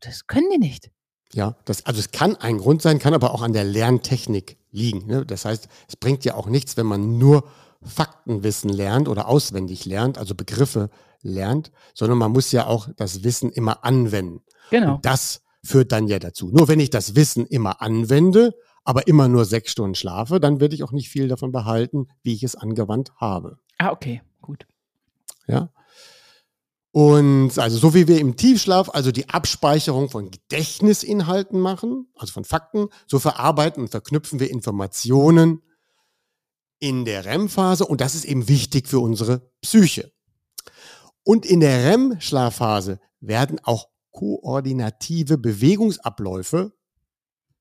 das 0.00 0.26
können 0.26 0.48
die 0.50 0.58
nicht. 0.58 0.90
Ja, 1.32 1.56
das, 1.64 1.84
also 1.84 2.00
es 2.00 2.10
kann 2.10 2.36
ein 2.36 2.58
Grund 2.58 2.82
sein, 2.82 2.98
kann 2.98 3.14
aber 3.14 3.34
auch 3.34 3.42
an 3.42 3.52
der 3.52 3.64
Lerntechnik 3.64 4.56
liegen. 4.70 5.06
Ne? 5.06 5.26
Das 5.26 5.44
heißt, 5.44 5.68
es 5.86 5.96
bringt 5.96 6.24
ja 6.24 6.34
auch 6.34 6.46
nichts, 6.46 6.76
wenn 6.76 6.86
man 6.86 7.18
nur 7.18 7.44
Faktenwissen 7.82 8.70
lernt 8.70 9.08
oder 9.08 9.28
auswendig 9.28 9.84
lernt, 9.84 10.18
also 10.18 10.34
Begriffe 10.34 10.90
lernt, 11.22 11.70
sondern 11.94 12.18
man 12.18 12.32
muss 12.32 12.52
ja 12.52 12.66
auch 12.66 12.88
das 12.96 13.24
Wissen 13.24 13.50
immer 13.50 13.84
anwenden. 13.84 14.42
Genau. 14.70 14.96
Und 14.96 15.06
das 15.06 15.42
führt 15.62 15.92
dann 15.92 16.08
ja 16.08 16.18
dazu. 16.18 16.48
Nur 16.48 16.68
wenn 16.68 16.80
ich 16.80 16.90
das 16.90 17.14
Wissen 17.14 17.46
immer 17.46 17.82
anwende, 17.82 18.54
aber 18.84 19.06
immer 19.06 19.28
nur 19.28 19.44
sechs 19.44 19.72
Stunden 19.72 19.94
schlafe, 19.94 20.40
dann 20.40 20.60
werde 20.60 20.74
ich 20.74 20.82
auch 20.82 20.92
nicht 20.92 21.10
viel 21.10 21.28
davon 21.28 21.52
behalten, 21.52 22.06
wie 22.22 22.34
ich 22.34 22.42
es 22.42 22.56
angewandt 22.56 23.12
habe. 23.16 23.58
Ah, 23.76 23.90
okay, 23.90 24.22
gut. 24.40 24.66
Ja. 25.46 25.70
Und 26.90 27.58
also 27.58 27.76
so 27.76 27.94
wie 27.94 28.08
wir 28.08 28.18
im 28.18 28.36
Tiefschlaf 28.36 28.88
also 28.90 29.12
die 29.12 29.28
Abspeicherung 29.28 30.08
von 30.08 30.30
Gedächtnisinhalten 30.30 31.60
machen, 31.60 32.08
also 32.14 32.32
von 32.32 32.44
Fakten, 32.44 32.88
so 33.06 33.18
verarbeiten 33.18 33.82
und 33.82 33.90
verknüpfen 33.90 34.40
wir 34.40 34.50
Informationen 34.50 35.62
in 36.80 37.04
der 37.04 37.24
REM-Phase 37.24 37.84
und 37.84 38.00
das 38.00 38.14
ist 38.14 38.24
eben 38.24 38.48
wichtig 38.48 38.88
für 38.88 39.00
unsere 39.00 39.50
Psyche. 39.60 40.12
Und 41.24 41.44
in 41.44 41.60
der 41.60 41.90
REM-Schlafphase 41.90 43.00
werden 43.20 43.60
auch 43.62 43.88
koordinative 44.12 45.36
Bewegungsabläufe 45.36 46.72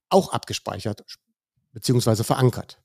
auch 0.09 0.31
abgespeichert 0.31 1.03
bzw. 1.73 2.23
verankert. 2.23 2.81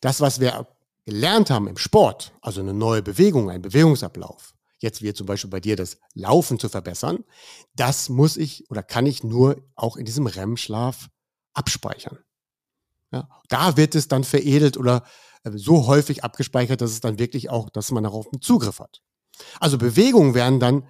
Das, 0.00 0.20
was 0.20 0.40
wir 0.40 0.66
gelernt 1.04 1.50
haben 1.50 1.68
im 1.68 1.76
Sport, 1.76 2.32
also 2.40 2.60
eine 2.60 2.72
neue 2.72 3.02
Bewegung, 3.02 3.50
ein 3.50 3.62
Bewegungsablauf, 3.62 4.54
jetzt 4.80 5.02
wie 5.02 5.12
zum 5.12 5.26
Beispiel 5.26 5.50
bei 5.50 5.60
dir 5.60 5.76
das 5.76 5.98
Laufen 6.14 6.58
zu 6.58 6.68
verbessern, 6.68 7.24
das 7.74 8.08
muss 8.08 8.36
ich 8.36 8.70
oder 8.70 8.82
kann 8.82 9.06
ich 9.06 9.24
nur 9.24 9.62
auch 9.74 9.96
in 9.96 10.04
diesem 10.04 10.26
REM-Schlaf 10.26 11.08
abspeichern. 11.54 12.18
Ja, 13.12 13.28
da 13.48 13.76
wird 13.76 13.94
es 13.94 14.08
dann 14.08 14.24
veredelt 14.24 14.76
oder 14.76 15.04
äh, 15.44 15.50
so 15.54 15.86
häufig 15.86 16.24
abgespeichert, 16.24 16.80
dass 16.80 16.90
es 16.90 17.00
dann 17.00 17.18
wirklich 17.18 17.48
auch, 17.50 17.70
dass 17.70 17.90
man 17.90 18.04
darauf 18.04 18.26
einen 18.32 18.42
Zugriff 18.42 18.80
hat. 18.80 19.00
Also 19.60 19.78
Bewegungen 19.78 20.34
werden 20.34 20.60
dann 20.60 20.88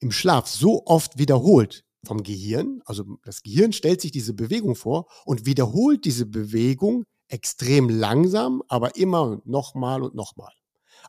im 0.00 0.10
Schlaf 0.10 0.48
so 0.48 0.86
oft 0.86 1.18
wiederholt 1.18 1.84
vom 2.04 2.22
Gehirn. 2.22 2.80
Also 2.84 3.18
das 3.24 3.42
Gehirn 3.42 3.72
stellt 3.72 4.00
sich 4.00 4.10
diese 4.10 4.34
Bewegung 4.34 4.74
vor 4.74 5.06
und 5.24 5.46
wiederholt 5.46 6.04
diese 6.04 6.26
Bewegung 6.26 7.04
extrem 7.28 7.88
langsam, 7.88 8.62
aber 8.68 8.96
immer 8.96 9.22
und 9.22 9.46
nochmal 9.46 10.02
und 10.02 10.14
nochmal. 10.14 10.52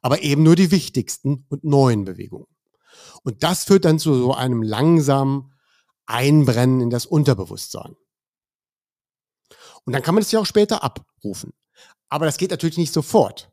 Aber 0.02 0.22
eben 0.22 0.44
nur 0.44 0.56
die 0.56 0.72
wichtigsten 0.72 1.46
und 1.50 1.64
neuen 1.64 2.06
Bewegungen. 2.06 2.48
Und 3.24 3.44
das 3.44 3.64
führt 3.66 3.86
dann 3.86 4.00
zu 4.00 4.14
so 4.16 4.34
einem 4.34 4.62
langsamen 4.62 5.54
Einbrennen 6.06 6.82
in 6.82 6.90
das 6.90 7.06
Unterbewusstsein. 7.06 7.96
Und 9.86 9.94
dann 9.94 10.02
kann 10.02 10.16
man 10.16 10.24
das 10.24 10.32
ja 10.32 10.40
auch 10.40 10.46
später 10.46 10.84
abrufen. 10.84 11.54
Aber 12.10 12.26
das 12.26 12.38
geht 12.38 12.52
natürlich 12.52 12.78
nicht 12.78 12.94
sofort. 12.94 13.52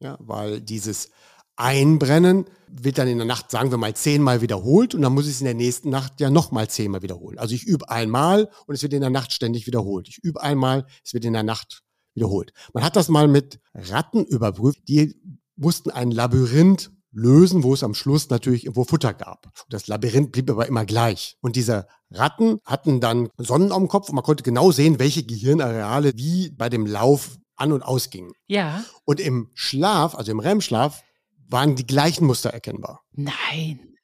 Ja, 0.00 0.16
weil 0.20 0.60
dieses 0.60 1.10
Einbrennen 1.56 2.44
wird 2.68 2.98
dann 2.98 3.08
in 3.08 3.16
der 3.16 3.26
Nacht, 3.26 3.50
sagen 3.50 3.70
wir 3.70 3.78
mal, 3.78 3.94
zehnmal 3.94 4.42
wiederholt 4.42 4.94
und 4.94 5.02
dann 5.02 5.14
muss 5.14 5.26
ich 5.26 5.32
es 5.32 5.40
in 5.40 5.46
der 5.46 5.54
nächsten 5.54 5.88
Nacht 5.88 6.20
ja 6.20 6.28
nochmal 6.28 6.68
zehnmal 6.68 7.02
wiederholen. 7.02 7.38
Also 7.38 7.54
ich 7.54 7.64
übe 7.64 7.88
einmal 7.88 8.50
und 8.66 8.74
es 8.74 8.82
wird 8.82 8.92
in 8.92 9.00
der 9.00 9.10
Nacht 9.10 9.32
ständig 9.32 9.66
wiederholt. 9.66 10.08
Ich 10.08 10.18
übe 10.18 10.42
einmal, 10.42 10.86
es 11.02 11.14
wird 11.14 11.24
in 11.24 11.32
der 11.32 11.42
Nacht 11.42 11.85
wiederholt. 12.16 12.52
Man 12.72 12.82
hat 12.82 12.96
das 12.96 13.08
mal 13.08 13.28
mit 13.28 13.60
Ratten 13.74 14.24
überprüft, 14.24 14.80
die 14.88 15.14
mussten 15.56 15.90
ein 15.90 16.10
Labyrinth 16.10 16.90
lösen, 17.12 17.62
wo 17.62 17.72
es 17.72 17.82
am 17.82 17.94
Schluss 17.94 18.28
natürlich 18.28 18.64
irgendwo 18.64 18.84
Futter 18.84 19.14
gab. 19.14 19.50
Das 19.70 19.86
Labyrinth 19.86 20.32
blieb 20.32 20.50
aber 20.50 20.66
immer 20.66 20.84
gleich. 20.84 21.36
Und 21.40 21.56
diese 21.56 21.86
Ratten 22.10 22.58
hatten 22.64 23.00
dann 23.00 23.30
Sonnen 23.38 23.72
am 23.72 23.88
Kopf 23.88 24.08
und 24.08 24.16
man 24.16 24.24
konnte 24.24 24.42
genau 24.42 24.70
sehen, 24.70 24.98
welche 24.98 25.24
Gehirnareale 25.24 26.12
wie 26.16 26.50
bei 26.50 26.68
dem 26.68 26.86
Lauf 26.86 27.38
an 27.56 27.72
und 27.72 27.82
ausgingen. 27.82 28.32
Ja. 28.48 28.84
Und 29.04 29.18
im 29.18 29.50
Schlaf, 29.54 30.14
also 30.14 30.30
im 30.30 30.40
REM-Schlaf, 30.40 31.02
waren 31.48 31.74
die 31.74 31.86
gleichen 31.86 32.26
Muster 32.26 32.50
erkennbar. 32.50 33.02
Nein. 33.12 33.94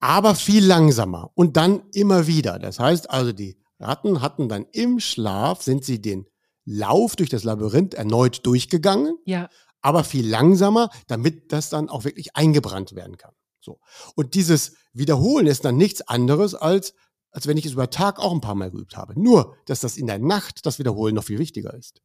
Aber 0.00 0.34
viel 0.34 0.64
langsamer 0.64 1.30
und 1.34 1.56
dann 1.56 1.82
immer 1.92 2.26
wieder. 2.26 2.58
Das 2.58 2.80
heißt 2.80 3.10
also, 3.10 3.32
die 3.32 3.56
Ratten 3.78 4.20
hatten 4.20 4.48
dann 4.48 4.66
im 4.72 4.98
Schlaf, 4.98 5.62
sind 5.62 5.84
sie 5.84 6.00
den 6.00 6.26
Lauf 6.70 7.16
durch 7.16 7.30
das 7.30 7.44
Labyrinth 7.44 7.94
erneut 7.94 8.44
durchgegangen, 8.46 9.16
Ja. 9.24 9.48
aber 9.80 10.04
viel 10.04 10.26
langsamer, 10.28 10.90
damit 11.06 11.52
das 11.52 11.70
dann 11.70 11.88
auch 11.88 12.04
wirklich 12.04 12.36
eingebrannt 12.36 12.94
werden 12.94 13.16
kann. 13.16 13.32
So. 13.60 13.80
Und 14.14 14.34
dieses 14.34 14.74
Wiederholen 14.92 15.46
ist 15.46 15.64
dann 15.64 15.76
nichts 15.76 16.02
anderes 16.02 16.54
als, 16.54 16.94
als 17.30 17.46
wenn 17.46 17.56
ich 17.56 17.66
es 17.66 17.72
über 17.72 17.90
Tag 17.90 18.18
auch 18.18 18.32
ein 18.32 18.40
paar 18.40 18.54
Mal 18.54 18.70
geübt 18.70 18.96
habe. 18.96 19.20
Nur, 19.20 19.56
dass 19.66 19.80
das 19.80 19.96
in 19.96 20.06
der 20.06 20.18
Nacht 20.18 20.64
das 20.66 20.78
Wiederholen 20.78 21.14
noch 21.14 21.24
viel 21.24 21.38
wichtiger 21.38 21.74
ist. 21.74 22.00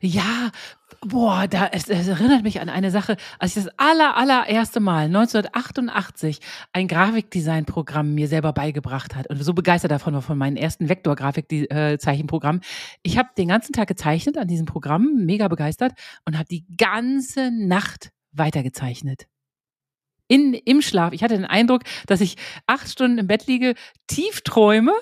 Ja, 0.00 0.50
boah, 1.00 1.46
da, 1.48 1.68
es, 1.68 1.88
es 1.88 2.08
erinnert 2.08 2.42
mich 2.42 2.60
an 2.60 2.68
eine 2.68 2.90
Sache, 2.90 3.16
als 3.38 3.56
ich 3.56 3.64
das 3.64 3.72
aller, 3.78 4.16
allererste 4.16 4.80
Mal 4.80 5.06
1988 5.06 6.40
ein 6.72 6.88
Grafikdesign-Programm 6.88 8.14
mir 8.14 8.28
selber 8.28 8.52
beigebracht 8.52 9.14
hat 9.14 9.28
und 9.28 9.42
so 9.42 9.54
begeistert 9.54 9.90
davon 9.90 10.14
war 10.14 10.22
von 10.22 10.38
meinem 10.38 10.56
ersten 10.56 10.88
Vektor-Grafik-Zeichenprogramm. 10.88 12.60
Ich 13.02 13.18
habe 13.18 13.28
den 13.36 13.48
ganzen 13.48 13.72
Tag 13.72 13.88
gezeichnet 13.88 14.38
an 14.38 14.48
diesem 14.48 14.66
Programm, 14.66 15.24
mega 15.24 15.48
begeistert 15.48 15.92
und 16.24 16.36
habe 16.36 16.48
die 16.48 16.66
ganze 16.76 17.50
Nacht 17.50 18.10
weitergezeichnet. 18.32 19.26
In, 20.32 20.54
Im 20.54 20.80
Schlaf. 20.80 21.12
Ich 21.12 21.22
hatte 21.22 21.34
den 21.34 21.44
Eindruck, 21.44 21.82
dass 22.06 22.20
ich 22.22 22.36
acht 22.66 22.88
Stunden 22.88 23.18
im 23.18 23.26
Bett 23.26 23.46
liege, 23.46 23.74
tief 24.06 24.40
träume 24.40 24.92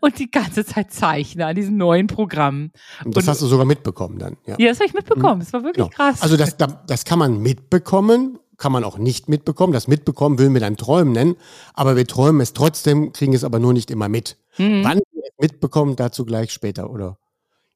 und 0.00 0.18
die 0.18 0.30
ganze 0.30 0.64
Zeit 0.64 0.90
zeichne 0.92 1.44
an 1.46 1.54
diesem 1.54 1.76
neuen 1.76 2.06
Programm. 2.06 2.70
Und 3.04 3.14
das 3.16 3.24
Und- 3.24 3.30
hast 3.30 3.42
du 3.42 3.46
sogar 3.46 3.66
mitbekommen 3.66 4.18
dann. 4.18 4.36
Ja. 4.46 4.56
Ja, 4.58 4.68
das 4.68 4.78
habe 4.78 4.86
ich 4.88 4.94
mitbekommen. 4.94 5.40
Das 5.40 5.52
war 5.52 5.62
wirklich 5.62 5.76
Genau. 5.84 5.88
krass. 5.94 6.22
Also 6.22 6.36
das, 6.38 6.56
da- 6.56 6.82
das 6.86 7.04
kann 7.04 7.18
man 7.18 7.40
mitbekommen, 7.40 8.38
kann 8.56 8.72
man 8.72 8.84
auch 8.84 8.96
nicht 8.96 9.28
mitbekommen. 9.28 9.72
Das 9.74 9.86
Mitbekommen 9.88 10.38
will 10.38 10.50
wir 10.54 10.60
dann 10.60 10.76
Träumen 10.76 11.12
nennen, 11.12 11.36
aber 11.74 11.96
wir 11.96 12.06
träumen 12.06 12.40
es 12.40 12.52
trotzdem, 12.54 13.12
kriegen 13.12 13.34
es 13.34 13.44
aber 13.44 13.58
nur 13.58 13.72
nicht 13.74 13.90
immer 13.90 14.08
mit. 14.08 14.38
Mhm. 14.56 14.82
Wann 14.84 14.98
wir 14.98 15.22
es 15.24 15.32
mitbekommen, 15.38 15.96
dazu 15.96 16.24
gleich 16.24 16.52
später 16.52 16.88
oder 16.88 17.18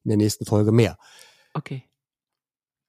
in 0.05 0.09
der 0.09 0.17
nächsten 0.17 0.45
Folge 0.45 0.71
mehr. 0.71 0.97
Okay. 1.53 1.83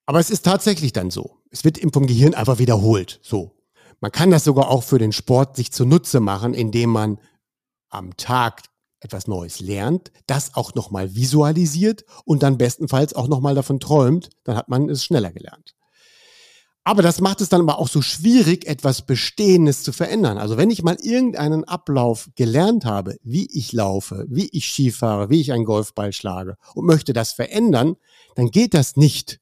Aber 0.07 0.21
es 0.21 0.31
ist 0.31 0.43
tatsächlich 0.45 0.93
dann 0.93 1.11
so. 1.11 1.37
Es 1.51 1.65
wird 1.65 1.79
vom 1.93 2.07
Gehirn 2.07 2.35
einfach 2.35 2.59
wiederholt. 2.59 3.19
So. 3.23 3.57
Man 4.01 4.13
kann 4.13 4.31
das 4.31 4.45
sogar 4.45 4.69
auch 4.69 4.83
für 4.83 4.99
den 4.99 5.13
Sport 5.13 5.57
sich 5.57 5.73
zunutze 5.73 6.21
machen, 6.21 6.55
indem 6.55 6.91
man 6.91 7.19
am 7.91 8.17
Tag 8.17 8.63
etwas 9.01 9.27
Neues 9.27 9.61
lernt, 9.61 10.13
das 10.27 10.55
auch 10.55 10.75
nochmal 10.75 11.15
visualisiert 11.15 12.05
und 12.25 12.43
dann 12.43 12.59
bestenfalls 12.59 13.15
auch 13.15 13.29
nochmal 13.29 13.55
davon 13.55 13.81
träumt, 13.81 14.31
dann 14.45 14.57
hat 14.57 14.69
man 14.69 14.89
es 14.89 15.05
schneller 15.05 15.33
gelernt. 15.33 15.75
Aber 16.85 17.03
das 17.03 17.21
macht 17.21 17.41
es 17.41 17.51
dann 17.51 17.61
aber 17.61 17.79
auch 17.79 17.89
so 17.89 18.01
schwierig, 18.01 18.67
etwas 18.67 19.03
Bestehendes 19.03 19.83
zu 19.83 19.93
verändern. 19.93 20.39
Also 20.39 20.57
wenn 20.57 20.71
ich 20.71 20.83
mal 20.83 20.97
irgendeinen 21.01 21.65
Ablauf 21.65 22.31
gelernt 22.37 22.85
habe, 22.85 23.17
wie 23.23 23.47
ich 23.53 23.73
laufe, 23.73 24.27
wie 24.29 24.49
ich 24.53 24.67
Skifahre, 24.67 25.29
wie 25.29 25.41
ich 25.41 25.53
einen 25.53 25.67
Golfball 25.67 26.13
schlage 26.13 26.57
und 26.75 26.87
möchte 26.87 27.13
das 27.13 27.33
verändern, 27.33 27.97
dann 28.35 28.51
geht 28.51 28.73
das 28.73 28.97
nicht, 28.97 29.41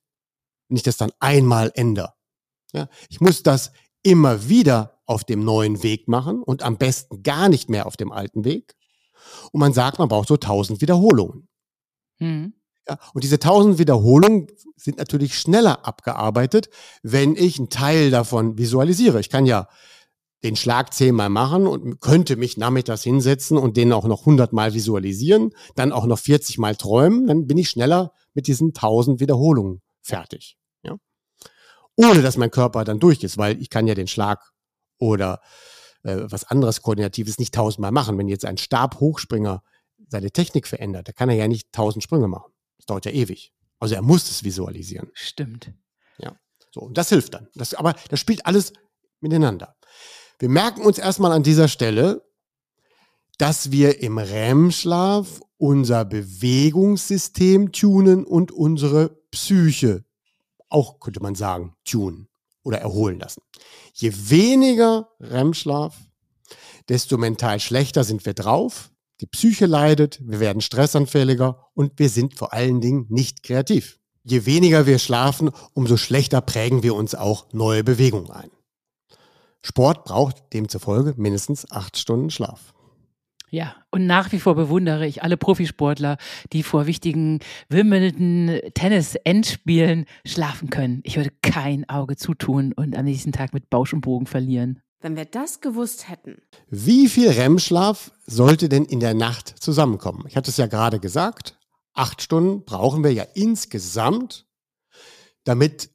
wenn 0.69 0.77
ich 0.77 0.83
das 0.83 0.97
dann 0.97 1.13
einmal 1.21 1.71
ändere. 1.75 2.13
Ja, 2.73 2.89
ich 3.09 3.21
muss 3.21 3.43
das 3.43 3.73
immer 4.09 4.49
wieder 4.49 5.01
auf 5.05 5.25
dem 5.25 5.45
neuen 5.45 5.83
Weg 5.83 6.09
machen 6.09 6.43
und 6.43 6.63
am 6.63 6.79
besten 6.79 7.23
gar 7.23 7.49
nicht 7.49 7.69
mehr 7.69 7.87
auf 7.87 7.97
dem 7.97 8.11
alten 8.11 8.45
Weg. 8.45 8.75
Und 9.53 9.61
man 9.61 9.75
sagt, 9.75 9.99
man 9.99 10.09
braucht 10.09 10.29
so 10.29 10.35
1000 10.35 10.81
Wiederholungen. 10.81 11.49
Mhm. 12.19 12.55
Ja, 12.89 12.99
und 13.13 13.23
diese 13.23 13.37
1000 13.37 13.79
Wiederholungen 13.79 14.47
sind 14.77 14.97
natürlich 14.97 15.39
schneller 15.39 15.87
abgearbeitet, 15.87 16.71
wenn 17.03 17.37
ich 17.37 17.59
einen 17.59 17.69
Teil 17.69 18.11
davon 18.11 18.57
visualisiere. 18.57 19.21
Ich 19.21 19.29
kann 19.29 19.45
ja 19.45 19.69
den 20.43 20.57
Schlag 20.57 20.95
zehnmal 20.95 21.29
machen 21.29 21.67
und 21.67 22.01
könnte 22.01 22.37
mich 22.37 22.57
nachmittags 22.57 23.03
hinsetzen 23.03 23.59
und 23.59 23.77
den 23.77 23.93
auch 23.93 24.07
noch 24.07 24.21
100 24.21 24.53
Mal 24.53 24.73
visualisieren, 24.73 25.51
dann 25.75 25.93
auch 25.93 26.07
noch 26.07 26.19
40 26.19 26.59
Mal 26.59 26.77
träumen, 26.77 27.27
dann 27.27 27.47
bin 27.47 27.59
ich 27.59 27.69
schneller 27.69 28.13
mit 28.35 28.47
diesen 28.47 28.69
1000 28.69 29.21
Wiederholungen 29.21 29.83
fertig. 30.01 30.58
Ja? 31.99 32.11
Ohne 32.11 32.23
dass 32.23 32.37
mein 32.37 32.51
Körper 32.51 32.85
dann 32.85 32.99
durch 32.99 33.23
ist, 33.23 33.37
weil 33.37 33.61
ich 33.61 33.71
kann 33.71 33.87
ja 33.87 33.95
den 33.95 34.09
Schlag 34.09 34.53
oder 34.99 35.41
äh, 36.05 36.17
was 36.23 36.45
anderes 36.45 36.83
Koordinatives 36.83 37.39
nicht 37.39 37.55
tausendmal 37.55 37.93
machen. 37.93 38.17
Wenn 38.17 38.29
jetzt 38.29 38.45
ein 38.45 38.57
Stabhochspringer 38.59 39.63
seine 40.09 40.31
Technik 40.31 40.67
verändert, 40.67 41.09
da 41.09 41.13
kann 41.13 41.29
er 41.29 41.37
ja 41.37 41.49
nicht 41.49 41.73
tausend 41.73 42.03
Sprünge 42.03 42.29
machen. 42.29 42.53
Das 42.79 42.87
dauert 42.87 43.05
ja 43.05 43.13
ewig. 43.13 43.53
Also 43.79 43.95
er 43.95 44.03
muss 44.03 44.31
es 44.31 44.45
visualisieren. 44.45 45.11
Stimmt. 45.13 45.73
So, 46.73 46.81
und 46.81 46.99
das 46.99 47.09
hilft 47.09 47.35
dann. 47.35 47.49
Das, 47.55 47.75
aber 47.75 47.95
das 48.09 48.21
spielt 48.21 48.47
alles 48.47 48.73
miteinander. 49.21 49.77
Wir 50.39 50.49
merken 50.49 50.83
uns 50.83 50.99
erstmal 50.99 51.33
an 51.33 51.43
dieser 51.43 51.69
Stelle, 51.69 52.25
dass 53.39 53.71
wir 53.71 54.03
im 54.03 54.19
REM-Schlaf 54.19 55.41
unser 55.57 56.05
Bewegungssystem 56.05 57.73
tunen 57.73 58.25
und 58.25 58.53
unsere 58.53 59.09
Psyche 59.31 60.05
auch, 60.69 61.01
könnte 61.01 61.21
man 61.21 61.35
sagen, 61.35 61.75
tunen 61.85 62.29
oder 62.63 62.79
erholen 62.79 63.19
lassen. 63.19 63.43
Je 63.95 64.13
weniger 64.15 65.09
REM-Schlaf, 65.21 65.97
desto 66.89 67.19
mental 67.19 67.61
schlechter 67.61 68.05
sind 68.05 68.25
wir 68.27 68.35
drauf. 68.35 68.91
Die 69.21 69.27
Psyche 69.27 69.67
leidet, 69.67 70.21
wir 70.23 70.41
werden 70.41 70.61
stressanfälliger 70.61 71.67
und 71.75 71.99
wir 71.99 72.09
sind 72.09 72.39
vor 72.39 72.53
allen 72.53 72.81
Dingen 72.81 73.07
nicht 73.09 73.43
kreativ. 73.43 73.99
Je 74.23 74.47
weniger 74.47 74.87
wir 74.87 74.99
schlafen, 74.99 75.51
umso 75.73 75.97
schlechter 75.97 76.41
prägen 76.41 76.83
wir 76.83 76.95
uns 76.95 77.15
auch 77.15 77.53
neue 77.53 77.83
Bewegungen 77.83 78.31
ein. 78.31 78.51
Sport 79.63 80.05
braucht 80.05 80.53
demzufolge 80.53 81.15
mindestens 81.17 81.71
acht 81.71 81.99
Stunden 81.99 82.31
Schlaf. 82.31 82.75
Ja, 83.51 83.75
und 83.91 84.07
nach 84.07 84.33
wie 84.33 84.41
vor 84.41 84.55
bewundere 84.55 85.07
ich 85.07 85.23
alle 85.23 85.37
Profisportler, 85.37 86.19
die 86.53 86.63
vor 86.63 86.87
wichtigen 86.87 87.41
Wimbledon 87.69 88.61
Tennis-Endspielen 88.75 90.05
schlafen 90.27 90.71
können. 90.71 91.01
Ich 91.05 91.17
würde 91.17 91.33
kein 91.43 91.89
Auge 91.89 92.17
zutun 92.17 92.73
und 92.73 92.97
am 92.97 93.05
nächsten 93.05 93.33
Tag 93.33 93.55
mit 93.55 93.71
Bausch 93.71 93.95
und 93.95 94.03
Bogen 94.03 94.27
verlieren. 94.27 94.83
Wenn 95.01 95.17
wir 95.17 95.25
das 95.25 95.61
gewusst 95.61 96.09
hätten. 96.09 96.43
Wie 96.69 97.09
viel 97.09 97.31
REM-Schlaf 97.31 98.11
sollte 98.27 98.69
denn 98.69 98.85
in 98.85 99.01
der 99.01 99.15
Nacht 99.15 99.49
zusammenkommen? 99.61 100.25
Ich 100.27 100.37
hatte 100.37 100.51
es 100.51 100.57
ja 100.57 100.67
gerade 100.67 100.99
gesagt, 100.99 101.57
acht 101.95 102.21
Stunden 102.21 102.65
brauchen 102.65 103.05
wir 103.05 103.13
ja 103.13 103.25
insgesamt, 103.35 104.47
damit 105.45 105.91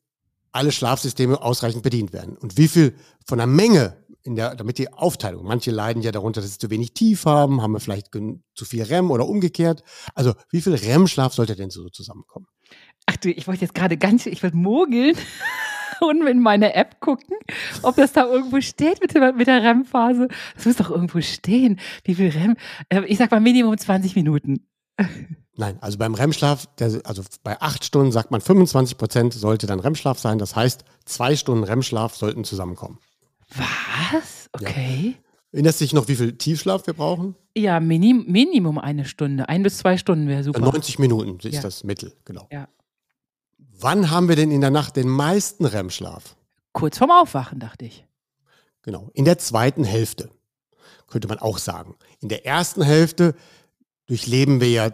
alle 0.54 0.72
Schlafsysteme 0.72 1.42
ausreichend 1.42 1.84
bedient 1.84 2.14
werden. 2.14 2.38
Und 2.38 2.58
wie 2.58 2.68
viel 2.68 2.96
von 3.26 3.40
der 3.40 3.48
Menge, 3.48 3.98
in 4.24 4.36
der, 4.36 4.56
damit 4.56 4.78
die 4.78 4.92
Aufteilung, 4.92 5.46
manche 5.46 5.72
leiden 5.72 6.02
ja 6.02 6.12
darunter, 6.12 6.42
dass 6.42 6.54
sie 6.54 6.58
zu 6.58 6.70
wenig 6.70 6.94
tief 6.94 7.26
haben, 7.26 7.62
haben 7.62 7.74
wir 7.74 7.80
vielleicht 7.80 8.10
zu 8.56 8.66
viel 8.66 8.84
REM 8.84 9.12
oder 9.12 9.28
umgekehrt. 9.28 9.84
Also 10.16 10.34
wie 10.50 10.62
viel 10.62 10.74
REM-Schlaf 10.74 11.34
sollte 11.34 11.56
denn 11.56 11.70
so 11.70 11.90
zusammenkommen? 11.90 12.48
Ach 13.06 13.18
du, 13.18 13.30
ich 13.30 13.48
wollte 13.48 13.62
jetzt 13.62 13.76
gerade 13.76 13.98
ganz, 13.98 14.26
ich 14.26 14.42
wollte 14.42 14.56
mogeln 14.56 15.16
und 16.02 16.26
in 16.26 16.40
meine 16.40 16.74
App 16.74 17.02
gucken, 17.02 17.38
ob 17.82 17.96
das 17.98 18.14
da 18.14 18.26
irgendwo 18.26 18.62
steht 18.62 19.02
mit 19.02 19.14
der, 19.14 19.34
mit 19.34 19.48
der 19.48 19.62
REM-Phase. 19.62 20.30
Das 20.56 20.66
muss 20.66 20.78
doch 20.78 20.90
irgendwo 20.90 21.20
stehen. 21.22 21.80
Wie 22.06 22.16
viel 22.16 22.30
REM? 22.30 22.56
Äh, 22.90 23.02
Ich 23.06 23.18
sag 23.18 23.32
mal 23.32 23.42
Minimum 23.42 23.78
20 23.78 24.16
Minuten. 24.16 24.68
Nein, 25.56 25.78
also 25.82 26.00
beim 26.00 26.16
REM-Schlaf, 26.16 26.68
also 27.04 27.24
bei 27.44 27.62
acht 27.62 27.86
Stunden 27.86 28.12
sagt 28.12 28.32
man 28.32 28.42
25 28.42 28.98
Prozent 28.98 29.34
sollte 29.34 29.68
dann 29.68 29.80
REM-Schlaf 29.80 30.18
sein. 30.18 30.40
Das 30.40 30.56
heißt, 30.56 30.84
zwei 31.06 31.36
Stunden 31.36 31.64
REM-Schlaf 31.64 32.16
sollten 32.16 32.44
zusammenkommen. 32.44 33.00
Was? 33.58 34.50
Okay. 34.54 35.16
Erinnerst 35.52 35.82
du 35.82 35.86
dich 35.86 35.94
noch, 35.94 36.08
wie 36.08 36.16
viel 36.16 36.34
Tiefschlaf 36.38 36.88
wir 36.88 36.94
brauchen? 36.94 37.36
Ja, 37.56 37.80
Minim, 37.80 38.26
Minimum 38.28 38.80
eine 38.80 39.06
Stunde. 39.06 39.48
Ein 39.50 39.62
bis 39.64 39.78
zwei 39.78 39.98
Stunden 39.98 40.28
wäre 40.28 40.44
super. 40.44 40.60
90 40.60 40.98
Minuten 41.00 41.38
ist 41.48 41.54
Ja. 41.56 41.62
das 41.62 41.84
Mittel, 41.84 42.14
genau. 42.26 42.48
Ja. 42.52 42.68
Wann 43.80 44.10
haben 44.10 44.30
wir 44.30 44.36
denn 44.36 44.50
in 44.52 44.62
der 44.62 44.72
Nacht 44.72 44.96
den 44.96 45.08
meisten 45.10 45.66
REM-Schlaf? 45.66 46.36
Kurz 46.72 46.98
vorm 46.98 47.12
Aufwachen, 47.12 47.60
dachte 47.60 47.86
ich. 47.86 48.06
Genau, 48.82 49.10
in 49.14 49.26
der 49.26 49.38
zweiten 49.38 49.84
Hälfte, 49.84 50.30
könnte 51.08 51.28
man 51.28 51.38
auch 51.40 51.58
sagen. 51.60 51.96
In 52.20 52.30
der 52.30 52.46
ersten 52.46 52.82
Hälfte 52.82 53.36
durchleben 54.08 54.60
wir 54.60 54.70
ja 54.70 54.90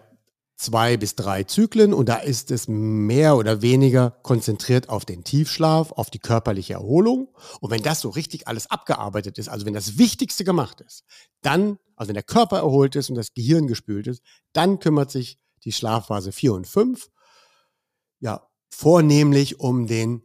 zwei 0.59 0.97
bis 0.97 1.15
drei 1.15 1.43
Zyklen 1.45 1.93
und 1.93 2.09
da 2.09 2.17
ist 2.17 2.51
es 2.51 2.67
mehr 2.67 3.37
oder 3.37 3.61
weniger 3.61 4.11
konzentriert 4.23 4.89
auf 4.89 5.05
den 5.05 5.23
Tiefschlaf, 5.23 5.93
auf 5.93 6.09
die 6.09 6.19
körperliche 6.19 6.73
Erholung. 6.73 7.29
Und 7.61 7.71
wenn 7.71 7.81
das 7.81 8.01
so 8.01 8.09
richtig 8.09 8.47
alles 8.47 8.69
abgearbeitet 8.69 9.37
ist, 9.37 9.47
also 9.47 9.65
wenn 9.65 9.73
das 9.73 9.97
Wichtigste 9.97 10.43
gemacht 10.43 10.81
ist, 10.81 11.05
dann, 11.41 11.79
also 11.95 12.09
wenn 12.09 12.15
der 12.15 12.23
Körper 12.23 12.57
erholt 12.57 12.97
ist 12.97 13.09
und 13.09 13.15
das 13.15 13.33
Gehirn 13.33 13.67
gespült 13.67 14.07
ist, 14.07 14.21
dann 14.51 14.79
kümmert 14.79 15.11
sich 15.11 15.39
die 15.63 15.71
Schlafphase 15.71 16.33
4 16.33 16.53
und 16.53 16.67
5 16.67 17.09
ja 18.19 18.45
vornehmlich 18.69 19.61
um 19.61 19.87
den 19.87 20.23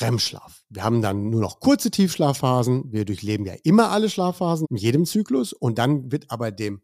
REM-Schlaf. 0.00 0.64
Wir 0.70 0.84
haben 0.84 1.02
dann 1.02 1.28
nur 1.28 1.42
noch 1.42 1.60
kurze 1.60 1.90
Tiefschlafphasen. 1.90 2.92
Wir 2.92 3.04
durchleben 3.04 3.44
ja 3.44 3.54
immer 3.62 3.90
alle 3.90 4.08
Schlafphasen 4.08 4.66
in 4.70 4.76
jedem 4.76 5.04
Zyklus 5.04 5.52
und 5.52 5.76
dann 5.78 6.10
wird 6.10 6.30
aber 6.30 6.50
dem, 6.50 6.80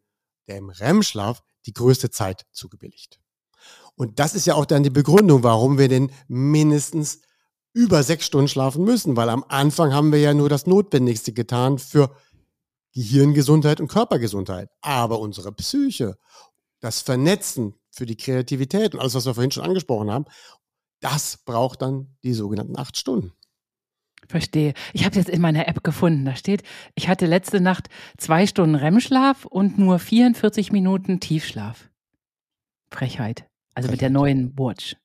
dem 0.54 0.70
REM-Schlaf 0.70 1.42
die 1.66 1.72
größte 1.72 2.10
Zeit 2.10 2.46
zugebilligt. 2.52 3.20
Und 3.94 4.18
das 4.18 4.34
ist 4.34 4.46
ja 4.46 4.54
auch 4.54 4.64
dann 4.64 4.82
die 4.82 4.90
Begründung, 4.90 5.42
warum 5.42 5.78
wir 5.78 5.88
denn 5.88 6.10
mindestens 6.28 7.20
über 7.72 8.02
sechs 8.02 8.26
Stunden 8.26 8.48
schlafen 8.48 8.84
müssen, 8.84 9.16
weil 9.16 9.28
am 9.28 9.44
Anfang 9.48 9.92
haben 9.92 10.12
wir 10.12 10.18
ja 10.18 10.34
nur 10.34 10.48
das 10.48 10.66
Notwendigste 10.66 11.32
getan 11.32 11.78
für 11.78 12.14
Gehirngesundheit 12.94 13.80
und 13.80 13.88
Körpergesundheit. 13.88 14.68
Aber 14.80 15.20
unsere 15.20 15.52
Psyche, 15.52 16.18
das 16.80 17.00
Vernetzen 17.00 17.74
für 17.90 18.06
die 18.06 18.16
Kreativität 18.16 18.94
und 18.94 19.00
alles, 19.00 19.14
was 19.14 19.24
wir 19.26 19.34
vorhin 19.34 19.50
schon 19.50 19.64
angesprochen 19.64 20.10
haben, 20.10 20.26
das 21.00 21.38
braucht 21.44 21.82
dann 21.82 22.16
die 22.22 22.34
sogenannten 22.34 22.78
acht 22.78 22.96
Stunden. 22.96 23.32
Verstehe. 24.32 24.72
Ich 24.94 25.04
habe 25.04 25.14
jetzt 25.14 25.28
in 25.28 25.42
meiner 25.42 25.68
App 25.68 25.84
gefunden. 25.84 26.24
Da 26.24 26.34
steht, 26.34 26.62
ich 26.94 27.08
hatte 27.08 27.26
letzte 27.26 27.60
Nacht 27.60 27.88
zwei 28.16 28.46
Stunden 28.46 28.74
REM-Schlaf 28.74 29.44
und 29.44 29.78
nur 29.78 29.98
44 29.98 30.72
Minuten 30.72 31.20
Tiefschlaf. 31.20 31.90
Frechheit. 32.90 33.44
Also 33.74 33.88
Frechheit. 33.88 33.90
mit 33.90 34.00
der 34.00 34.10
neuen 34.10 34.58
Watch. 34.58 34.96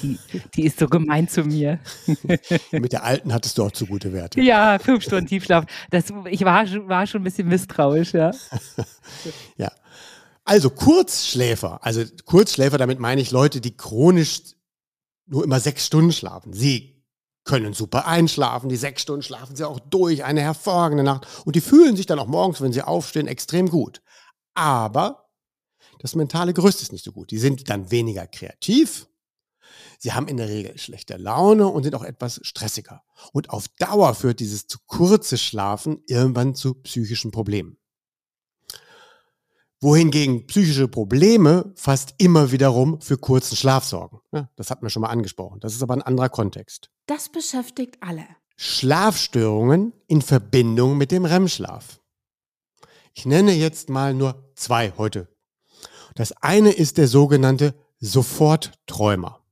Die, 0.00 0.16
die 0.54 0.62
ist 0.64 0.78
so 0.78 0.86
gemein 0.86 1.28
zu 1.28 1.42
mir. 1.42 1.80
mit 2.70 2.92
der 2.92 3.02
alten 3.02 3.32
hattest 3.32 3.58
du 3.58 3.64
auch 3.64 3.72
zu 3.72 3.86
gute 3.86 4.12
Werte. 4.12 4.40
Ja, 4.40 4.78
fünf 4.78 5.02
Stunden 5.02 5.26
Tiefschlaf. 5.26 5.64
Das, 5.90 6.04
ich 6.30 6.44
war, 6.44 6.64
war 6.88 7.06
schon 7.08 7.22
ein 7.22 7.24
bisschen 7.24 7.48
misstrauisch, 7.48 8.12
ja. 8.14 8.30
ja. 9.56 9.72
Also 10.44 10.70
Kurzschläfer, 10.70 11.84
also 11.84 12.04
Kurzschläfer, 12.26 12.78
damit 12.78 13.00
meine 13.00 13.20
ich 13.20 13.32
Leute, 13.32 13.60
die 13.60 13.76
chronisch 13.76 14.42
nur 15.26 15.42
immer 15.42 15.58
sechs 15.58 15.84
Stunden 15.84 16.12
schlafen. 16.12 16.52
Sie 16.52 16.97
können 17.48 17.72
super 17.72 18.06
einschlafen, 18.06 18.68
die 18.68 18.76
sechs 18.76 19.00
Stunden 19.02 19.22
schlafen 19.22 19.56
sie 19.56 19.66
auch 19.66 19.80
durch, 19.80 20.22
eine 20.22 20.42
hervorragende 20.42 21.02
Nacht 21.02 21.26
und 21.46 21.56
die 21.56 21.62
fühlen 21.62 21.96
sich 21.96 22.04
dann 22.04 22.18
auch 22.18 22.26
morgens, 22.26 22.60
wenn 22.60 22.74
sie 22.74 22.82
aufstehen, 22.82 23.26
extrem 23.26 23.70
gut. 23.70 24.02
Aber 24.54 25.30
das 25.98 26.14
mentale 26.14 26.52
Gerüst 26.52 26.82
ist 26.82 26.92
nicht 26.92 27.04
so 27.04 27.10
gut. 27.10 27.30
Die 27.30 27.38
sind 27.38 27.70
dann 27.70 27.90
weniger 27.90 28.26
kreativ, 28.26 29.08
sie 29.98 30.12
haben 30.12 30.28
in 30.28 30.36
der 30.36 30.48
Regel 30.48 30.78
schlechte 30.78 31.16
Laune 31.16 31.66
und 31.68 31.84
sind 31.84 31.94
auch 31.94 32.04
etwas 32.04 32.38
stressiger. 32.42 33.02
Und 33.32 33.48
auf 33.48 33.66
Dauer 33.78 34.14
führt 34.14 34.40
dieses 34.40 34.66
zu 34.66 34.78
kurze 34.86 35.38
Schlafen 35.38 36.02
irgendwann 36.06 36.54
zu 36.54 36.74
psychischen 36.74 37.30
Problemen 37.30 37.77
wohingegen 39.80 40.46
psychische 40.46 40.88
Probleme 40.88 41.72
fast 41.76 42.14
immer 42.18 42.50
wiederum 42.50 43.00
für 43.00 43.16
kurzen 43.16 43.56
Schlaf 43.56 43.84
sorgen. 43.84 44.20
Ja, 44.32 44.50
das 44.56 44.70
hatten 44.70 44.82
wir 44.82 44.90
schon 44.90 45.02
mal 45.02 45.10
angesprochen. 45.10 45.60
Das 45.60 45.74
ist 45.74 45.82
aber 45.82 45.94
ein 45.94 46.02
anderer 46.02 46.28
Kontext. 46.28 46.90
Das 47.06 47.28
beschäftigt 47.28 47.98
alle. 48.00 48.24
Schlafstörungen 48.56 49.92
in 50.08 50.20
Verbindung 50.20 50.98
mit 50.98 51.12
dem 51.12 51.24
REM-Schlaf. 51.24 52.00
Ich 53.14 53.24
nenne 53.24 53.52
jetzt 53.52 53.88
mal 53.88 54.14
nur 54.14 54.50
zwei 54.56 54.92
heute. 54.96 55.28
Das 56.16 56.32
eine 56.32 56.72
ist 56.72 56.98
der 56.98 57.06
sogenannte 57.06 57.74
Sofortträumer. 58.00 59.44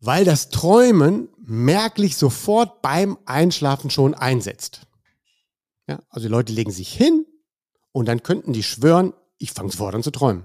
Weil 0.00 0.24
das 0.24 0.48
Träumen 0.48 1.28
merklich 1.38 2.16
sofort 2.16 2.80
beim 2.80 3.18
Einschlafen 3.26 3.90
schon 3.90 4.14
einsetzt. 4.14 4.86
Ja, 5.86 6.00
also 6.08 6.28
die 6.28 6.32
Leute 6.32 6.52
legen 6.52 6.72
sich 6.72 6.92
hin, 6.92 7.25
und 7.96 8.04
dann 8.04 8.22
könnten 8.22 8.52
die 8.52 8.62
schwören, 8.62 9.14
ich 9.38 9.52
fange 9.52 9.70
sofort 9.70 9.94
an 9.94 10.02
zu 10.02 10.10
träumen. 10.10 10.44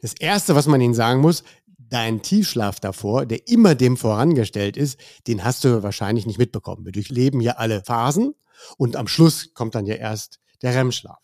Das 0.00 0.14
Erste, 0.14 0.54
was 0.54 0.66
man 0.66 0.80
ihnen 0.80 0.94
sagen 0.94 1.20
muss, 1.20 1.44
dein 1.76 2.22
Tiefschlaf 2.22 2.80
davor, 2.80 3.26
der 3.26 3.46
immer 3.48 3.74
dem 3.74 3.98
vorangestellt 3.98 4.78
ist, 4.78 4.98
den 5.26 5.44
hast 5.44 5.62
du 5.62 5.82
wahrscheinlich 5.82 6.24
nicht 6.24 6.38
mitbekommen. 6.38 6.86
Wir 6.86 6.92
durchleben 6.92 7.42
ja 7.42 7.56
alle 7.56 7.82
Phasen 7.84 8.34
und 8.78 8.96
am 8.96 9.08
Schluss 9.08 9.52
kommt 9.52 9.74
dann 9.74 9.84
ja 9.84 9.96
erst 9.96 10.40
der 10.62 10.74
REM-Schlaf. 10.74 11.22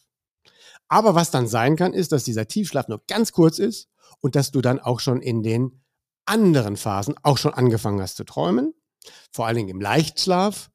Aber 0.88 1.14
was 1.14 1.30
dann 1.30 1.48
sein 1.48 1.76
kann, 1.76 1.94
ist, 1.94 2.12
dass 2.12 2.24
dieser 2.24 2.46
Tiefschlaf 2.46 2.88
nur 2.88 3.02
ganz 3.06 3.32
kurz 3.32 3.58
ist 3.58 3.88
und 4.20 4.36
dass 4.36 4.50
du 4.50 4.60
dann 4.60 4.78
auch 4.78 5.00
schon 5.00 5.22
in 5.22 5.42
den 5.42 5.82
anderen 6.26 6.76
Phasen 6.76 7.14
auch 7.22 7.38
schon 7.38 7.54
angefangen 7.54 8.02
hast 8.02 8.16
zu 8.16 8.24
träumen, 8.24 8.74
vor 9.30 9.46
allen 9.46 9.56
Dingen 9.56 9.70
im 9.70 9.80
Leichtschlaf. 9.80 10.70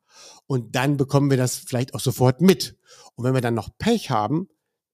Und 0.48 0.76
dann 0.76 0.98
bekommen 0.98 1.30
wir 1.30 1.38
das 1.38 1.58
vielleicht 1.58 1.94
auch 1.94 2.00
sofort 2.00 2.42
mit. 2.42 2.78
Und 3.16 3.26
wenn 3.26 3.34
wir 3.34 3.42
dann 3.42 3.54
noch 3.54 3.70
Pech 3.78 4.10
haben, 4.10 4.48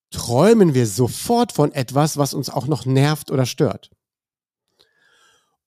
träumen 0.09 0.73
wir 0.73 0.87
sofort 0.87 1.51
von 1.51 1.71
etwas, 1.71 2.17
was 2.17 2.33
uns 2.33 2.49
auch 2.49 2.67
noch 2.67 2.85
nervt 2.85 3.31
oder 3.31 3.45
stört. 3.45 3.91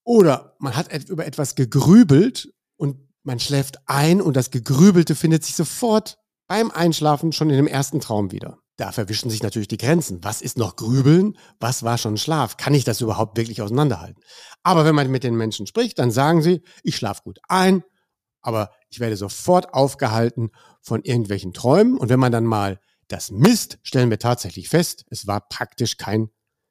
Oder 0.04 0.54
man 0.58 0.76
hat 0.76 0.92
über 1.08 1.26
etwas 1.26 1.56
gegrübelt 1.56 2.52
und 2.76 2.96
man 3.24 3.40
schläft 3.40 3.78
ein 3.86 4.22
und 4.22 4.36
das 4.36 4.52
Gegrübelte 4.52 5.16
findet 5.16 5.44
sich 5.44 5.56
sofort 5.56 6.18
beim 6.46 6.70
Einschlafen 6.70 7.32
schon 7.32 7.50
in 7.50 7.56
dem 7.56 7.66
ersten 7.66 8.00
Traum 8.00 8.30
wieder. 8.30 8.58
Da 8.76 8.92
verwischen 8.92 9.30
sich 9.30 9.42
natürlich 9.42 9.68
die 9.68 9.78
Grenzen. 9.78 10.22
Was 10.22 10.42
ist 10.42 10.58
noch 10.58 10.76
Grübeln? 10.76 11.36
Was 11.58 11.82
war 11.82 11.98
schon 11.98 12.18
Schlaf? 12.18 12.56
Kann 12.56 12.74
ich 12.74 12.84
das 12.84 13.00
überhaupt 13.00 13.36
wirklich 13.36 13.62
auseinanderhalten? 13.62 14.22
Aber 14.62 14.84
wenn 14.84 14.94
man 14.94 15.10
mit 15.10 15.24
den 15.24 15.34
Menschen 15.34 15.66
spricht, 15.66 15.98
dann 15.98 16.10
sagen 16.10 16.42
sie, 16.42 16.62
ich 16.82 16.96
schlafe 16.96 17.22
gut 17.24 17.40
ein, 17.48 17.82
aber 18.42 18.70
ich 18.96 19.00
werde 19.00 19.16
sofort 19.18 19.74
aufgehalten 19.74 20.50
von 20.80 21.02
irgendwelchen 21.02 21.52
Träumen. 21.52 21.98
Und 21.98 22.08
wenn 22.08 22.18
man 22.18 22.32
dann 22.32 22.46
mal 22.46 22.80
das 23.08 23.30
misst, 23.30 23.78
stellen 23.82 24.08
wir 24.08 24.18
tatsächlich 24.18 24.70
fest, 24.70 25.04
es 25.10 25.26
war 25.26 25.46
praktisch 25.50 25.98
kein 25.98 26.30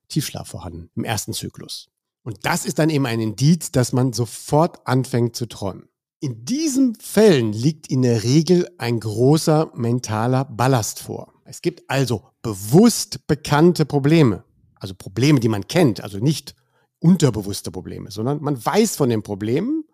Tiefschlaf 0.09 0.47
vorhanden 0.47 0.89
im 0.95 1.03
ersten 1.03 1.33
Zyklus. 1.33 1.87
Und 2.23 2.39
das 2.41 2.65
ist 2.65 2.79
dann 2.79 2.89
eben 2.89 3.05
ein 3.05 3.19
Indiz, 3.19 3.71
dass 3.71 3.93
man 3.93 4.11
sofort 4.11 4.87
anfängt 4.87 5.35
zu 5.35 5.45
träumen. 5.45 5.87
In 6.19 6.45
diesen 6.45 6.95
Fällen 6.95 7.53
liegt 7.53 7.91
in 7.91 8.01
der 8.01 8.23
Regel 8.23 8.67
ein 8.79 8.99
großer 8.99 9.71
mentaler 9.75 10.45
Ballast 10.45 10.99
vor. 10.99 11.31
Es 11.43 11.61
gibt 11.61 11.87
also 11.87 12.23
bewusst 12.41 13.27
bekannte 13.27 13.85
Probleme, 13.85 14.43
also 14.73 14.95
Probleme, 14.95 15.39
die 15.39 15.49
man 15.49 15.67
kennt, 15.67 16.01
also 16.01 16.17
nicht 16.17 16.55
unterbewusste 16.97 17.69
Probleme, 17.69 18.09
sondern 18.09 18.41
man 18.41 18.65
weiß 18.65 18.95
von 18.95 19.09
den 19.09 19.21
Problemen 19.21 19.84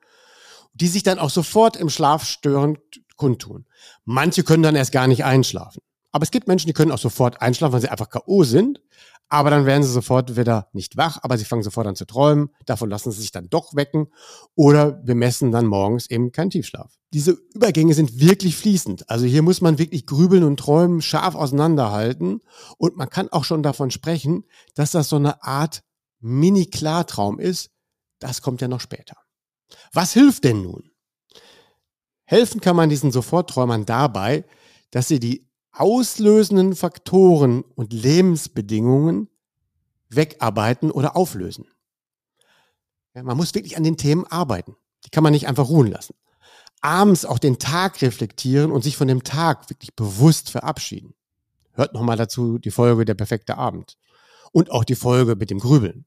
die 0.73 0.87
sich 0.87 1.03
dann 1.03 1.19
auch 1.19 1.29
sofort 1.29 1.77
im 1.77 1.89
Schlaf 1.89 2.25
störend 2.25 2.79
kundtun. 3.15 3.65
Manche 4.05 4.43
können 4.43 4.63
dann 4.63 4.75
erst 4.75 4.91
gar 4.91 5.07
nicht 5.07 5.23
einschlafen. 5.23 5.81
Aber 6.11 6.23
es 6.23 6.31
gibt 6.31 6.47
Menschen, 6.47 6.67
die 6.67 6.73
können 6.73 6.91
auch 6.91 6.97
sofort 6.97 7.41
einschlafen, 7.41 7.73
weil 7.73 7.81
sie 7.81 7.89
einfach 7.89 8.09
K.O. 8.09 8.43
sind. 8.43 8.81
Aber 9.29 9.49
dann 9.49 9.65
werden 9.65 9.81
sie 9.81 9.91
sofort 9.91 10.35
wieder 10.35 10.67
nicht 10.73 10.97
wach, 10.97 11.19
aber 11.21 11.37
sie 11.37 11.45
fangen 11.45 11.63
sofort 11.63 11.87
an 11.87 11.95
zu 11.95 12.05
träumen. 12.05 12.49
Davon 12.65 12.89
lassen 12.89 13.13
sie 13.13 13.21
sich 13.21 13.31
dann 13.31 13.49
doch 13.49 13.73
wecken. 13.75 14.07
Oder 14.55 15.01
wir 15.05 15.15
messen 15.15 15.51
dann 15.51 15.67
morgens 15.67 16.09
eben 16.09 16.33
keinen 16.33 16.49
Tiefschlaf. 16.49 16.91
Diese 17.13 17.37
Übergänge 17.53 17.93
sind 17.93 18.19
wirklich 18.19 18.57
fließend. 18.57 19.09
Also 19.09 19.25
hier 19.25 19.41
muss 19.41 19.61
man 19.61 19.77
wirklich 19.77 20.05
grübeln 20.05 20.43
und 20.43 20.57
träumen 20.57 21.01
scharf 21.01 21.35
auseinanderhalten. 21.35 22.41
Und 22.77 22.97
man 22.97 23.09
kann 23.09 23.29
auch 23.29 23.45
schon 23.45 23.63
davon 23.63 23.89
sprechen, 23.89 24.43
dass 24.75 24.91
das 24.91 25.07
so 25.07 25.15
eine 25.15 25.41
Art 25.43 25.81
Mini-Klartraum 26.19 27.39
ist. 27.39 27.69
Das 28.19 28.41
kommt 28.41 28.59
ja 28.59 28.67
noch 28.67 28.81
später. 28.81 29.15
Was 29.93 30.13
hilft 30.13 30.43
denn 30.43 30.63
nun? 30.63 30.91
Helfen 32.25 32.61
kann 32.61 32.75
man 32.75 32.89
diesen 32.89 33.11
Sofortträumern 33.11 33.85
dabei, 33.85 34.45
dass 34.91 35.07
sie 35.07 35.19
die 35.19 35.49
auslösenden 35.73 36.75
Faktoren 36.75 37.63
und 37.75 37.93
Lebensbedingungen 37.93 39.29
wegarbeiten 40.09 40.91
oder 40.91 41.15
auflösen. 41.15 41.65
Ja, 43.13 43.23
man 43.23 43.37
muss 43.37 43.53
wirklich 43.53 43.77
an 43.77 43.83
den 43.83 43.97
Themen 43.97 44.25
arbeiten. 44.25 44.75
Die 45.05 45.09
kann 45.09 45.23
man 45.23 45.33
nicht 45.33 45.47
einfach 45.47 45.69
ruhen 45.69 45.87
lassen. 45.87 46.15
Abends 46.81 47.25
auch 47.25 47.39
den 47.39 47.59
Tag 47.59 48.01
reflektieren 48.01 48.71
und 48.71 48.83
sich 48.83 48.97
von 48.97 49.07
dem 49.07 49.23
Tag 49.23 49.69
wirklich 49.69 49.95
bewusst 49.95 50.49
verabschieden. 50.49 51.13
Hört 51.73 51.93
nochmal 51.93 52.17
dazu 52.17 52.57
die 52.57 52.71
Folge 52.71 53.05
Der 53.05 53.13
perfekte 53.13 53.57
Abend. 53.57 53.97
Und 54.51 54.71
auch 54.71 54.83
die 54.83 54.95
Folge 54.95 55.35
mit 55.35 55.49
dem 55.49 55.59
Grübeln. 55.59 56.05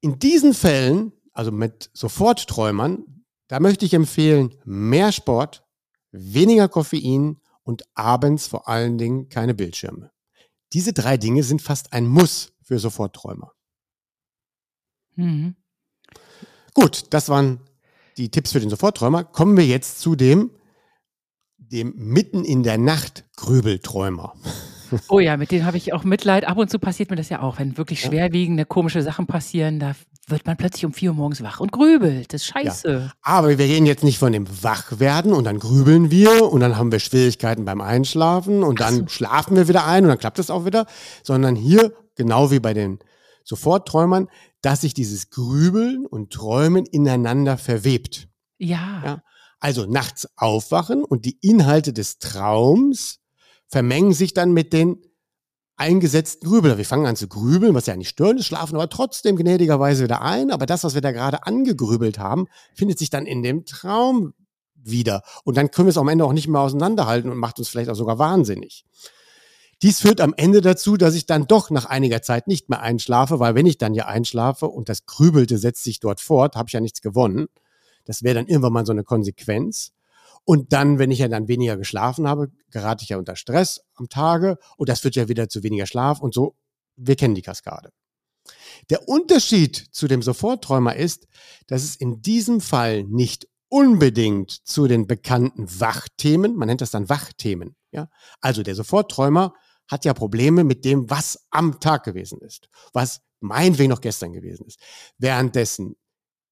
In 0.00 0.18
diesen 0.18 0.54
Fällen 0.54 1.12
also 1.40 1.52
mit 1.52 1.88
Sofortträumern, 1.94 3.24
da 3.48 3.60
möchte 3.60 3.86
ich 3.86 3.94
empfehlen, 3.94 4.54
mehr 4.66 5.10
Sport, 5.10 5.64
weniger 6.12 6.68
Koffein 6.68 7.38
und 7.62 7.82
abends 7.94 8.46
vor 8.46 8.68
allen 8.68 8.98
Dingen 8.98 9.30
keine 9.30 9.54
Bildschirme. 9.54 10.10
Diese 10.74 10.92
drei 10.92 11.16
Dinge 11.16 11.42
sind 11.42 11.62
fast 11.62 11.94
ein 11.94 12.06
Muss 12.06 12.52
für 12.62 12.78
Sofortträumer. 12.78 13.52
Mhm. 15.16 15.56
Gut, 16.74 17.04
das 17.08 17.30
waren 17.30 17.60
die 18.18 18.30
Tipps 18.30 18.52
für 18.52 18.60
den 18.60 18.68
Sofortträumer. 18.68 19.24
Kommen 19.24 19.56
wir 19.56 19.64
jetzt 19.66 19.98
zu 19.98 20.16
dem, 20.16 20.50
dem 21.56 21.94
mitten 21.96 22.44
in 22.44 22.62
der 22.62 22.76
Nacht 22.76 23.24
Grübelträumer. 23.36 24.34
Oh 25.08 25.20
ja, 25.20 25.36
mit 25.36 25.52
denen 25.52 25.64
habe 25.64 25.76
ich 25.76 25.92
auch 25.92 26.04
Mitleid. 26.04 26.44
Ab 26.44 26.58
und 26.58 26.68
zu 26.68 26.78
passiert 26.78 27.10
mir 27.10 27.16
das 27.16 27.28
ja 27.28 27.40
auch, 27.40 27.58
wenn 27.58 27.78
wirklich 27.78 28.00
schwerwiegende, 28.00 28.66
komische 28.66 29.02
Sachen 29.02 29.26
passieren, 29.26 29.78
da 29.78 29.94
wird 30.30 30.46
man 30.46 30.56
plötzlich 30.56 30.84
um 30.84 30.92
vier 30.92 31.10
Uhr 31.10 31.16
morgens 31.16 31.42
wach 31.42 31.60
und 31.60 31.72
grübelt. 31.72 32.32
Das 32.32 32.42
ist 32.42 32.48
scheiße. 32.48 32.90
Ja. 32.90 33.12
Aber 33.22 33.48
wir 33.48 33.58
reden 33.58 33.86
jetzt 33.86 34.04
nicht 34.04 34.18
von 34.18 34.32
dem 34.32 34.46
Wachwerden 34.62 35.32
und 35.32 35.44
dann 35.44 35.58
grübeln 35.58 36.10
wir 36.10 36.50
und 36.50 36.60
dann 36.60 36.76
haben 36.76 36.92
wir 36.92 36.98
Schwierigkeiten 36.98 37.64
beim 37.64 37.80
Einschlafen 37.80 38.62
und 38.62 38.80
dann 38.80 38.94
so. 38.94 39.08
schlafen 39.08 39.56
wir 39.56 39.68
wieder 39.68 39.86
ein 39.86 40.04
und 40.04 40.10
dann 40.10 40.18
klappt 40.18 40.38
es 40.38 40.50
auch 40.50 40.64
wieder, 40.64 40.86
sondern 41.22 41.56
hier, 41.56 41.92
genau 42.14 42.50
wie 42.50 42.60
bei 42.60 42.74
den 42.74 42.98
Sofortträumern, 43.44 44.28
dass 44.62 44.82
sich 44.82 44.94
dieses 44.94 45.30
Grübeln 45.30 46.06
und 46.06 46.32
Träumen 46.32 46.86
ineinander 46.86 47.58
verwebt. 47.58 48.28
Ja. 48.58 49.02
ja. 49.04 49.22
Also 49.58 49.86
nachts 49.86 50.28
aufwachen 50.36 51.04
und 51.04 51.24
die 51.24 51.38
Inhalte 51.40 51.92
des 51.92 52.18
Traums 52.18 53.20
vermengen 53.68 54.12
sich 54.12 54.34
dann 54.34 54.52
mit 54.52 54.72
den 54.72 54.98
eingesetzten 55.80 56.48
Grübeln. 56.48 56.78
Wir 56.78 56.84
fangen 56.84 57.06
an 57.06 57.16
zu 57.16 57.26
grübeln, 57.26 57.74
was 57.74 57.86
ja 57.86 57.96
nicht 57.96 58.10
stört 58.10 58.38
ist, 58.38 58.46
schlafen 58.46 58.76
aber 58.76 58.88
trotzdem 58.88 59.36
gnädigerweise 59.36 60.04
wieder 60.04 60.20
ein. 60.20 60.50
Aber 60.50 60.66
das, 60.66 60.84
was 60.84 60.94
wir 60.94 61.00
da 61.00 61.10
gerade 61.10 61.46
angegrübelt 61.46 62.18
haben, 62.18 62.46
findet 62.74 62.98
sich 62.98 63.10
dann 63.10 63.26
in 63.26 63.42
dem 63.42 63.64
Traum 63.64 64.34
wieder. 64.74 65.22
Und 65.44 65.56
dann 65.56 65.70
können 65.70 65.86
wir 65.86 65.90
es 65.90 65.98
am 65.98 66.08
Ende 66.08 66.24
auch 66.24 66.32
nicht 66.32 66.48
mehr 66.48 66.60
auseinanderhalten 66.60 67.30
und 67.30 67.38
macht 67.38 67.58
uns 67.58 67.68
vielleicht 67.68 67.90
auch 67.90 67.94
sogar 67.94 68.18
wahnsinnig. 68.18 68.84
Dies 69.82 70.00
führt 70.00 70.20
am 70.20 70.34
Ende 70.36 70.60
dazu, 70.60 70.98
dass 70.98 71.14
ich 71.14 71.24
dann 71.24 71.46
doch 71.46 71.70
nach 71.70 71.86
einiger 71.86 72.20
Zeit 72.20 72.46
nicht 72.46 72.68
mehr 72.68 72.82
einschlafe, 72.82 73.40
weil 73.40 73.54
wenn 73.54 73.64
ich 73.64 73.78
dann 73.78 73.94
ja 73.94 74.06
einschlafe 74.06 74.66
und 74.66 74.90
das 74.90 75.06
Grübelte 75.06 75.56
setzt 75.56 75.84
sich 75.84 76.00
dort 76.00 76.20
fort, 76.20 76.54
habe 76.56 76.68
ich 76.68 76.74
ja 76.74 76.80
nichts 76.80 77.00
gewonnen. 77.00 77.46
Das 78.04 78.22
wäre 78.22 78.34
dann 78.34 78.46
irgendwann 78.46 78.74
mal 78.74 78.84
so 78.84 78.92
eine 78.92 79.04
Konsequenz. 79.04 79.92
Und 80.44 80.72
dann, 80.72 80.98
wenn 80.98 81.10
ich 81.10 81.20
ja 81.20 81.28
dann 81.28 81.48
weniger 81.48 81.76
geschlafen 81.76 82.26
habe, 82.26 82.50
gerate 82.70 83.02
ich 83.02 83.10
ja 83.10 83.18
unter 83.18 83.36
Stress 83.36 83.80
am 83.94 84.08
Tage 84.08 84.58
und 84.76 84.88
das 84.88 85.00
führt 85.00 85.16
ja 85.16 85.28
wieder 85.28 85.48
zu 85.48 85.62
weniger 85.62 85.86
Schlaf 85.86 86.20
und 86.20 86.34
so. 86.34 86.56
Wir 86.96 87.16
kennen 87.16 87.34
die 87.34 87.42
Kaskade. 87.42 87.90
Der 88.88 89.08
Unterschied 89.08 89.76
zu 89.92 90.08
dem 90.08 90.22
Sofortträumer 90.22 90.96
ist, 90.96 91.28
dass 91.66 91.84
es 91.84 91.96
in 91.96 92.22
diesem 92.22 92.60
Fall 92.60 93.04
nicht 93.04 93.46
unbedingt 93.68 94.50
zu 94.66 94.88
den 94.88 95.06
bekannten 95.06 95.68
Wachthemen, 95.80 96.56
man 96.56 96.66
nennt 96.66 96.80
das 96.80 96.90
dann 96.90 97.08
Wachthemen, 97.08 97.76
ja. 97.92 98.08
Also 98.40 98.62
der 98.62 98.74
Sofortträumer 98.74 99.54
hat 99.86 100.04
ja 100.04 100.14
Probleme 100.14 100.64
mit 100.64 100.84
dem, 100.84 101.08
was 101.10 101.46
am 101.50 101.80
Tag 101.80 102.04
gewesen 102.04 102.40
ist, 102.40 102.68
was 102.92 103.20
meinetwegen 103.40 103.90
noch 103.90 104.00
gestern 104.00 104.32
gewesen 104.32 104.66
ist. 104.66 104.80
Währenddessen 105.18 105.96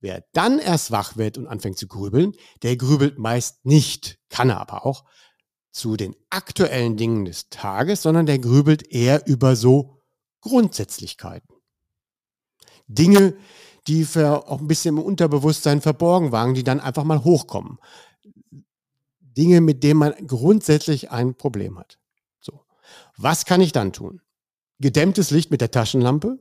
Wer 0.01 0.25
dann 0.33 0.59
erst 0.59 0.91
wach 0.91 1.17
wird 1.17 1.39
und 1.39 1.49
anfängt 1.49 1.79
zu 1.79 1.89
grübeln, 1.89 2.33
der 2.63 2.77
grübelt 2.77 3.19
meist 3.19 3.65
nicht, 3.65 4.19
kann 4.29 4.51
er 4.51 4.61
aber 4.61 4.87
auch, 4.87 5.05
zu 5.73 5.97
den 5.97 6.15
aktuellen 6.31 6.97
Dingen 6.97 7.25
des 7.25 7.51
Tages, 7.51 8.03
sondern 8.03 8.27
der 8.27 8.39
grübelt 8.39 8.91
eher 8.93 9.27
über 9.27 9.57
so 9.57 10.03
Grundsätzlichkeiten. 10.41 11.55
Dinge, 12.87 13.37
die 13.87 14.05
für 14.05 14.49
auch 14.49 14.61
ein 14.61 14.69
bisschen 14.69 14.97
im 14.97 15.05
Unterbewusstsein 15.05 15.81
verborgen 15.81 16.33
waren, 16.33 16.55
die 16.55 16.65
dann 16.65 16.81
einfach 16.81 17.05
mal 17.05 17.25
hochkommen. 17.25 17.79
Dinge, 19.21 19.61
mit 19.61 19.83
denen 19.83 20.01
man 20.01 20.15
grundsätzlich 20.27 21.11
ein 21.11 21.35
Problem 21.35 21.79
hat. 21.79 21.99
So. 22.41 22.65
Was 23.17 23.45
kann 23.45 23.61
ich 23.61 23.73
dann 23.73 23.93
tun? 23.93 24.21
Gedämmtes 24.79 25.31
Licht 25.31 25.51
mit 25.51 25.61
der 25.61 25.71
Taschenlampe 25.71 26.39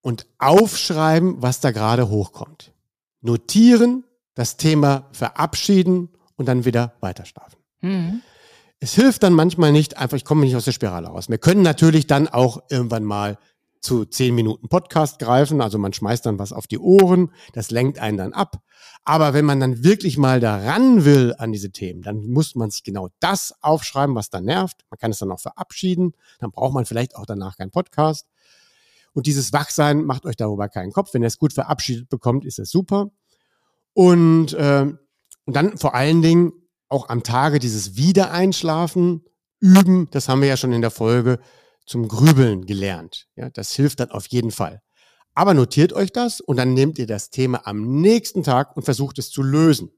und 0.00 0.26
aufschreiben, 0.38 1.42
was 1.42 1.60
da 1.60 1.70
gerade 1.70 2.08
hochkommt 2.08 2.72
notieren, 3.20 4.04
das 4.34 4.56
Thema 4.56 5.08
verabschieden 5.12 6.10
und 6.36 6.46
dann 6.46 6.64
wieder 6.64 6.94
weiter 7.00 7.24
schlafen. 7.24 7.58
Mhm. 7.80 8.22
Es 8.78 8.94
hilft 8.94 9.22
dann 9.22 9.34
manchmal 9.34 9.72
nicht, 9.72 9.98
einfach, 9.98 10.16
ich 10.16 10.24
komme 10.24 10.42
nicht 10.42 10.56
aus 10.56 10.64
der 10.64 10.72
Spirale 10.72 11.08
raus. 11.08 11.28
Wir 11.28 11.38
können 11.38 11.62
natürlich 11.62 12.06
dann 12.06 12.28
auch 12.28 12.62
irgendwann 12.70 13.04
mal 13.04 13.38
zu 13.80 14.04
zehn 14.04 14.34
Minuten 14.34 14.68
Podcast 14.68 15.18
greifen, 15.18 15.60
also 15.60 15.78
man 15.78 15.92
schmeißt 15.92 16.26
dann 16.26 16.38
was 16.38 16.52
auf 16.52 16.66
die 16.66 16.78
Ohren, 16.78 17.32
das 17.54 17.70
lenkt 17.70 17.98
einen 17.98 18.18
dann 18.18 18.32
ab. 18.32 18.58
Aber 19.04 19.32
wenn 19.32 19.44
man 19.44 19.58
dann 19.58 19.82
wirklich 19.82 20.18
mal 20.18 20.40
daran 20.40 21.04
will 21.04 21.34
an 21.38 21.52
diese 21.52 21.70
Themen, 21.70 22.02
dann 22.02 22.26
muss 22.26 22.54
man 22.54 22.70
sich 22.70 22.82
genau 22.82 23.08
das 23.20 23.54
aufschreiben, 23.62 24.14
was 24.14 24.28
da 24.28 24.40
nervt. 24.40 24.84
Man 24.90 24.98
kann 24.98 25.10
es 25.10 25.18
dann 25.18 25.32
auch 25.32 25.40
verabschieden, 25.40 26.12
dann 26.38 26.50
braucht 26.50 26.74
man 26.74 26.84
vielleicht 26.84 27.16
auch 27.16 27.24
danach 27.26 27.56
keinen 27.56 27.70
Podcast. 27.70 28.26
Und 29.12 29.26
dieses 29.26 29.52
Wachsein 29.52 30.04
macht 30.04 30.24
euch 30.24 30.36
darüber 30.36 30.68
keinen 30.68 30.92
Kopf. 30.92 31.12
Wenn 31.12 31.22
ihr 31.22 31.28
es 31.28 31.38
gut 31.38 31.52
verabschiedet 31.52 32.08
bekommt, 32.08 32.44
ist 32.44 32.58
es 32.58 32.70
super. 32.70 33.10
Und, 33.92 34.52
äh, 34.54 34.86
und 35.44 35.56
dann 35.56 35.78
vor 35.78 35.94
allen 35.94 36.22
Dingen 36.22 36.52
auch 36.88 37.08
am 37.08 37.22
Tage 37.22 37.58
dieses 37.58 37.96
Wiedereinschlafen 37.96 39.24
üben. 39.60 40.08
Das 40.10 40.28
haben 40.28 40.40
wir 40.40 40.48
ja 40.48 40.56
schon 40.56 40.72
in 40.72 40.80
der 40.80 40.90
Folge 40.90 41.38
zum 41.86 42.08
Grübeln 42.08 42.66
gelernt. 42.66 43.28
Ja, 43.36 43.50
das 43.50 43.72
hilft 43.72 44.00
dann 44.00 44.10
auf 44.10 44.26
jeden 44.28 44.50
Fall. 44.50 44.82
Aber 45.34 45.54
notiert 45.54 45.92
euch 45.92 46.12
das 46.12 46.40
und 46.40 46.56
dann 46.56 46.74
nehmt 46.74 46.98
ihr 46.98 47.06
das 47.06 47.30
Thema 47.30 47.66
am 47.66 48.00
nächsten 48.00 48.42
Tag 48.42 48.76
und 48.76 48.82
versucht 48.82 49.18
es 49.18 49.30
zu 49.30 49.42
lösen. 49.42 49.90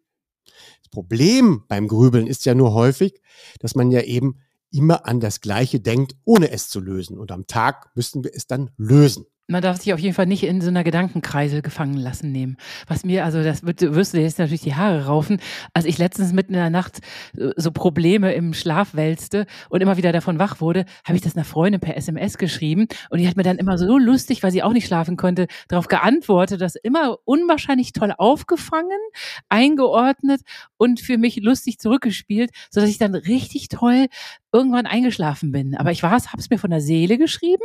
Das 0.45 0.91
Problem 0.91 1.65
beim 1.69 1.89
Grübeln 1.89 2.27
ist 2.27 2.45
ja 2.45 2.55
nur 2.55 2.75
häufig, 2.75 3.21
dass 3.61 3.75
man 3.75 3.91
ja 3.91 4.03
eben 4.03 4.41
immer 4.73 5.07
an 5.07 5.21
das 5.21 5.41
Gleiche 5.41 5.81
denkt, 5.81 6.15
ohne 6.25 6.51
es 6.51 6.69
zu 6.69 6.81
lösen. 6.81 7.19
Und 7.19 7.31
am 7.31 7.47
Tag 7.47 7.91
müssten 7.95 8.25
wir 8.25 8.33
es 8.35 8.47
dann 8.47 8.71
lösen. 8.77 9.27
Man 9.49 9.61
darf 9.61 9.79
sich 9.79 9.93
auf 9.93 9.99
jeden 9.99 10.15
Fall 10.15 10.27
nicht 10.27 10.45
in 10.45 10.61
so 10.61 10.69
einer 10.69 10.85
Gedankenkreisel 10.85 11.63
gefangen 11.63 11.99
lassen 11.99 12.31
nehmen. 12.31 12.57
Was 12.87 13.05
mir, 13.05 13.25
also 13.25 13.43
das 13.43 13.65
wird, 13.65 13.83
wirst 13.83 14.15
du 14.15 14.21
jetzt 14.21 14.39
natürlich 14.39 14.63
die 14.63 14.77
Haare 14.77 15.07
raufen, 15.07 15.41
als 15.75 15.85
ich 15.85 15.99
letztens 15.99 16.33
mitten 16.33 16.55
in 16.55 16.61
der 16.61 16.71
Nacht 16.71 17.01
äh, 17.37 17.51
so 17.57 17.73
Probleme 17.73 18.33
im 18.35 18.55
Schlaf 18.55 18.95
wälzte 18.95 19.47
und 19.69 19.81
immer 19.83 19.97
wieder 19.97 20.13
davon 20.13 20.39
wach 20.39 20.61
wurde, 20.61 20.87
habe 21.05 21.17
ich 21.17 21.23
das 21.23 21.35
einer 21.35 21.45
Freundin 21.45 21.81
per 21.81 21.97
SMS 21.97 22.39
geschrieben 22.39 22.87
und 23.11 23.19
die 23.19 23.27
hat 23.29 23.37
mir 23.37 23.43
dann 23.43 23.59
immer 23.59 23.79
so 23.79 23.99
lustig, 23.99 24.43
weil 24.43 24.53
sie 24.53 24.63
auch 24.63 24.73
nicht 24.73 24.87
schlafen 24.87 25.17
konnte, 25.17 25.49
darauf 25.69 25.89
geantwortet, 25.89 26.61
das 26.61 26.77
immer 26.77 27.19
unwahrscheinlich 27.25 27.93
toll 27.93 28.15
aufgefangen, 28.17 29.01
eingeordnet 29.49 30.41
und 30.77 31.01
für 31.01 31.19
mich 31.19 31.37
lustig 31.43 31.79
zurückgespielt, 31.79 32.53
sodass 32.71 32.89
ich 32.89 32.99
dann 32.99 33.15
richtig 33.15 33.69
toll 33.69 34.07
irgendwann 34.53 34.87
eingeschlafen 34.87 35.51
bin. 35.51 35.77
Aber 35.77 35.91
ich 35.91 36.03
war 36.03 36.17
es, 36.17 36.29
habe 36.29 36.41
es 36.41 36.51
mir 36.51 36.59
von 36.59 36.71
der 36.71 36.81
Seele 36.81 37.19
geschrieben 37.19 37.65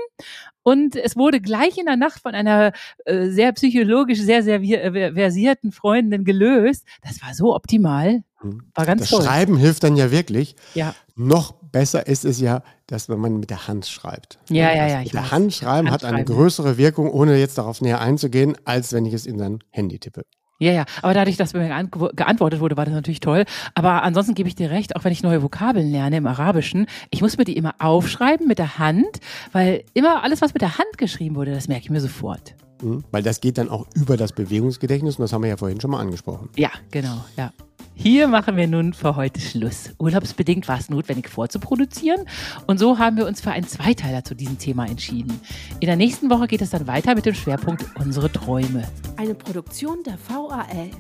und 0.64 0.96
es 0.96 1.16
wurde 1.16 1.42
gleich 1.42 1.78
in 1.78 1.86
der 1.86 1.98
Nacht 1.98 2.22
von 2.22 2.34
einer 2.34 2.72
äh, 3.06 3.28
sehr 3.28 3.52
psychologisch 3.54 4.20
sehr, 4.20 4.44
sehr 4.44 4.62
äh, 4.62 5.14
versierten 5.14 5.72
Freundin 5.72 6.24
gelöst. 6.24 6.86
Das 7.04 7.22
war 7.22 7.34
so 7.34 7.56
optimal. 7.56 8.24
Hm. 8.40 8.64
War 8.74 8.86
ganz 8.86 9.02
das 9.02 9.10
toll. 9.10 9.24
Schreiben 9.24 9.58
hilft 9.58 9.84
dann 9.84 9.96
ja 9.96 10.12
wirklich. 10.12 10.56
Ja. 10.76 10.96
Noch 11.16 11.54
besser 11.54 12.08
ist 12.08 12.26
es 12.26 12.40
ja, 12.40 12.64
dass 12.88 13.10
wenn 13.10 13.20
man 13.20 13.40
mit 13.40 13.50
der 13.50 13.68
Hand 13.68 13.86
schreibt. 13.88 14.40
Ja, 14.50 14.74
ja, 14.74 14.88
ja. 14.88 15.00
Mit 15.00 15.14
der 15.14 15.32
Hand 15.32 15.54
schreiben 15.54 15.92
hat 15.92 16.04
eine 16.04 16.24
größere 16.24 16.78
Wirkung, 16.78 17.12
ohne 17.12 17.38
jetzt 17.38 17.58
darauf 17.58 17.82
näher 17.82 18.00
einzugehen, 18.02 18.56
als 18.66 18.94
wenn 18.94 19.06
ich 19.06 19.14
es 19.14 19.26
in 19.26 19.38
sein 19.38 19.60
Handy 19.72 20.00
tippe. 20.00 20.24
Ja, 20.60 20.72
ja, 20.72 20.86
aber 21.04 21.14
dadurch, 21.14 21.38
dass 21.38 21.54
mir 21.54 21.68
geantwortet 22.16 22.60
wurde, 22.60 22.78
war 22.78 22.86
das 22.86 22.94
natürlich 22.94 23.20
toll. 23.20 23.46
Aber 23.76 24.02
ansonsten 24.04 24.34
gebe 24.34 24.50
ich 24.50 24.56
dir 24.56 24.72
recht, 24.72 24.96
auch 24.96 25.04
wenn 25.04 25.12
ich 25.12 25.22
neue 25.22 25.44
Vokabeln 25.44 25.92
lerne 25.92 26.18
im 26.18 26.26
Arabischen, 26.26 26.88
ich 27.12 27.22
muss 27.22 27.38
mir 27.38 27.44
die 27.44 27.56
immer 27.56 27.76
aufschreiben 27.80 28.48
mit 28.48 28.58
der 28.58 28.80
Hand, 28.80 29.20
weil 29.52 29.84
immer 29.94 30.24
alles, 30.24 30.42
was 30.42 30.54
mit 30.54 30.62
der 30.62 30.78
Hand 30.80 30.98
geschrieben 30.98 31.36
wurde, 31.36 31.54
das 31.54 31.68
merke 31.68 31.84
ich 31.84 31.90
mir 31.92 32.02
sofort. 32.02 32.56
Mhm, 32.82 33.04
weil 33.12 33.24
das 33.24 33.40
geht 33.40 33.58
dann 33.58 33.70
auch 33.70 33.86
über 33.94 34.18
das 34.18 34.32
Bewegungsgedächtnis 34.34 35.18
und 35.18 35.24
das 35.24 35.34
haben 35.34 35.44
wir 35.44 35.50
ja 35.50 35.58
vorhin 35.58 35.80
schon 35.80 35.92
mal 35.92 36.00
angesprochen. 36.00 36.50
Ja, 36.56 36.70
genau, 36.92 37.24
ja. 37.36 37.52
Hier 38.00 38.28
machen 38.28 38.56
wir 38.56 38.68
nun 38.68 38.94
für 38.94 39.16
heute 39.16 39.42
Schluss. 39.42 39.90
Urlaubsbedingt 39.98 40.68
war 40.68 40.78
es 40.78 40.88
notwendig 40.88 41.30
vorzuproduzieren 41.30 42.26
und 42.68 42.78
so 42.78 43.00
haben 43.00 43.18
wir 43.18 43.26
uns 43.26 43.42
für 43.42 43.50
einen 43.50 43.66
Zweiteiler 43.66 44.24
zu 44.24 44.36
diesem 44.36 44.60
Thema 44.60 44.86
entschieden. 44.86 45.42
In 45.80 45.88
der 45.88 45.96
nächsten 45.96 46.30
Woche 46.30 46.46
geht 46.46 46.62
es 46.62 46.70
dann 46.70 46.86
weiter 46.86 47.16
mit 47.16 47.26
dem 47.26 47.34
Schwerpunkt 47.34 47.86
unsere 48.00 48.32
Träume. 48.32 48.88
Eine 49.18 49.34
Produktion 49.34 50.04
der 50.06 50.18
VAL. 50.30 50.92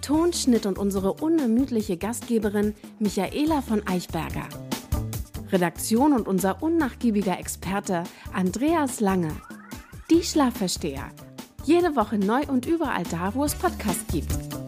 Tonschnitt 0.00 0.64
und 0.64 0.78
unsere 0.78 1.12
unermüdliche 1.12 1.98
Gastgeberin 1.98 2.74
Michaela 2.98 3.60
von 3.60 3.86
Eichberger. 3.86 4.48
Redaktion 5.52 6.14
und 6.14 6.26
unser 6.26 6.62
unnachgiebiger 6.62 7.38
Experte 7.38 8.04
Andreas 8.32 9.00
Lange. 9.00 9.32
Die 10.10 10.22
Schlafversteher. 10.22 11.04
Jede 11.64 11.96
Woche 11.96 12.16
neu 12.16 12.40
und 12.48 12.64
überall 12.64 13.04
da, 13.10 13.34
wo 13.34 13.44
es 13.44 13.54
Podcasts 13.54 14.06
gibt. 14.10 14.65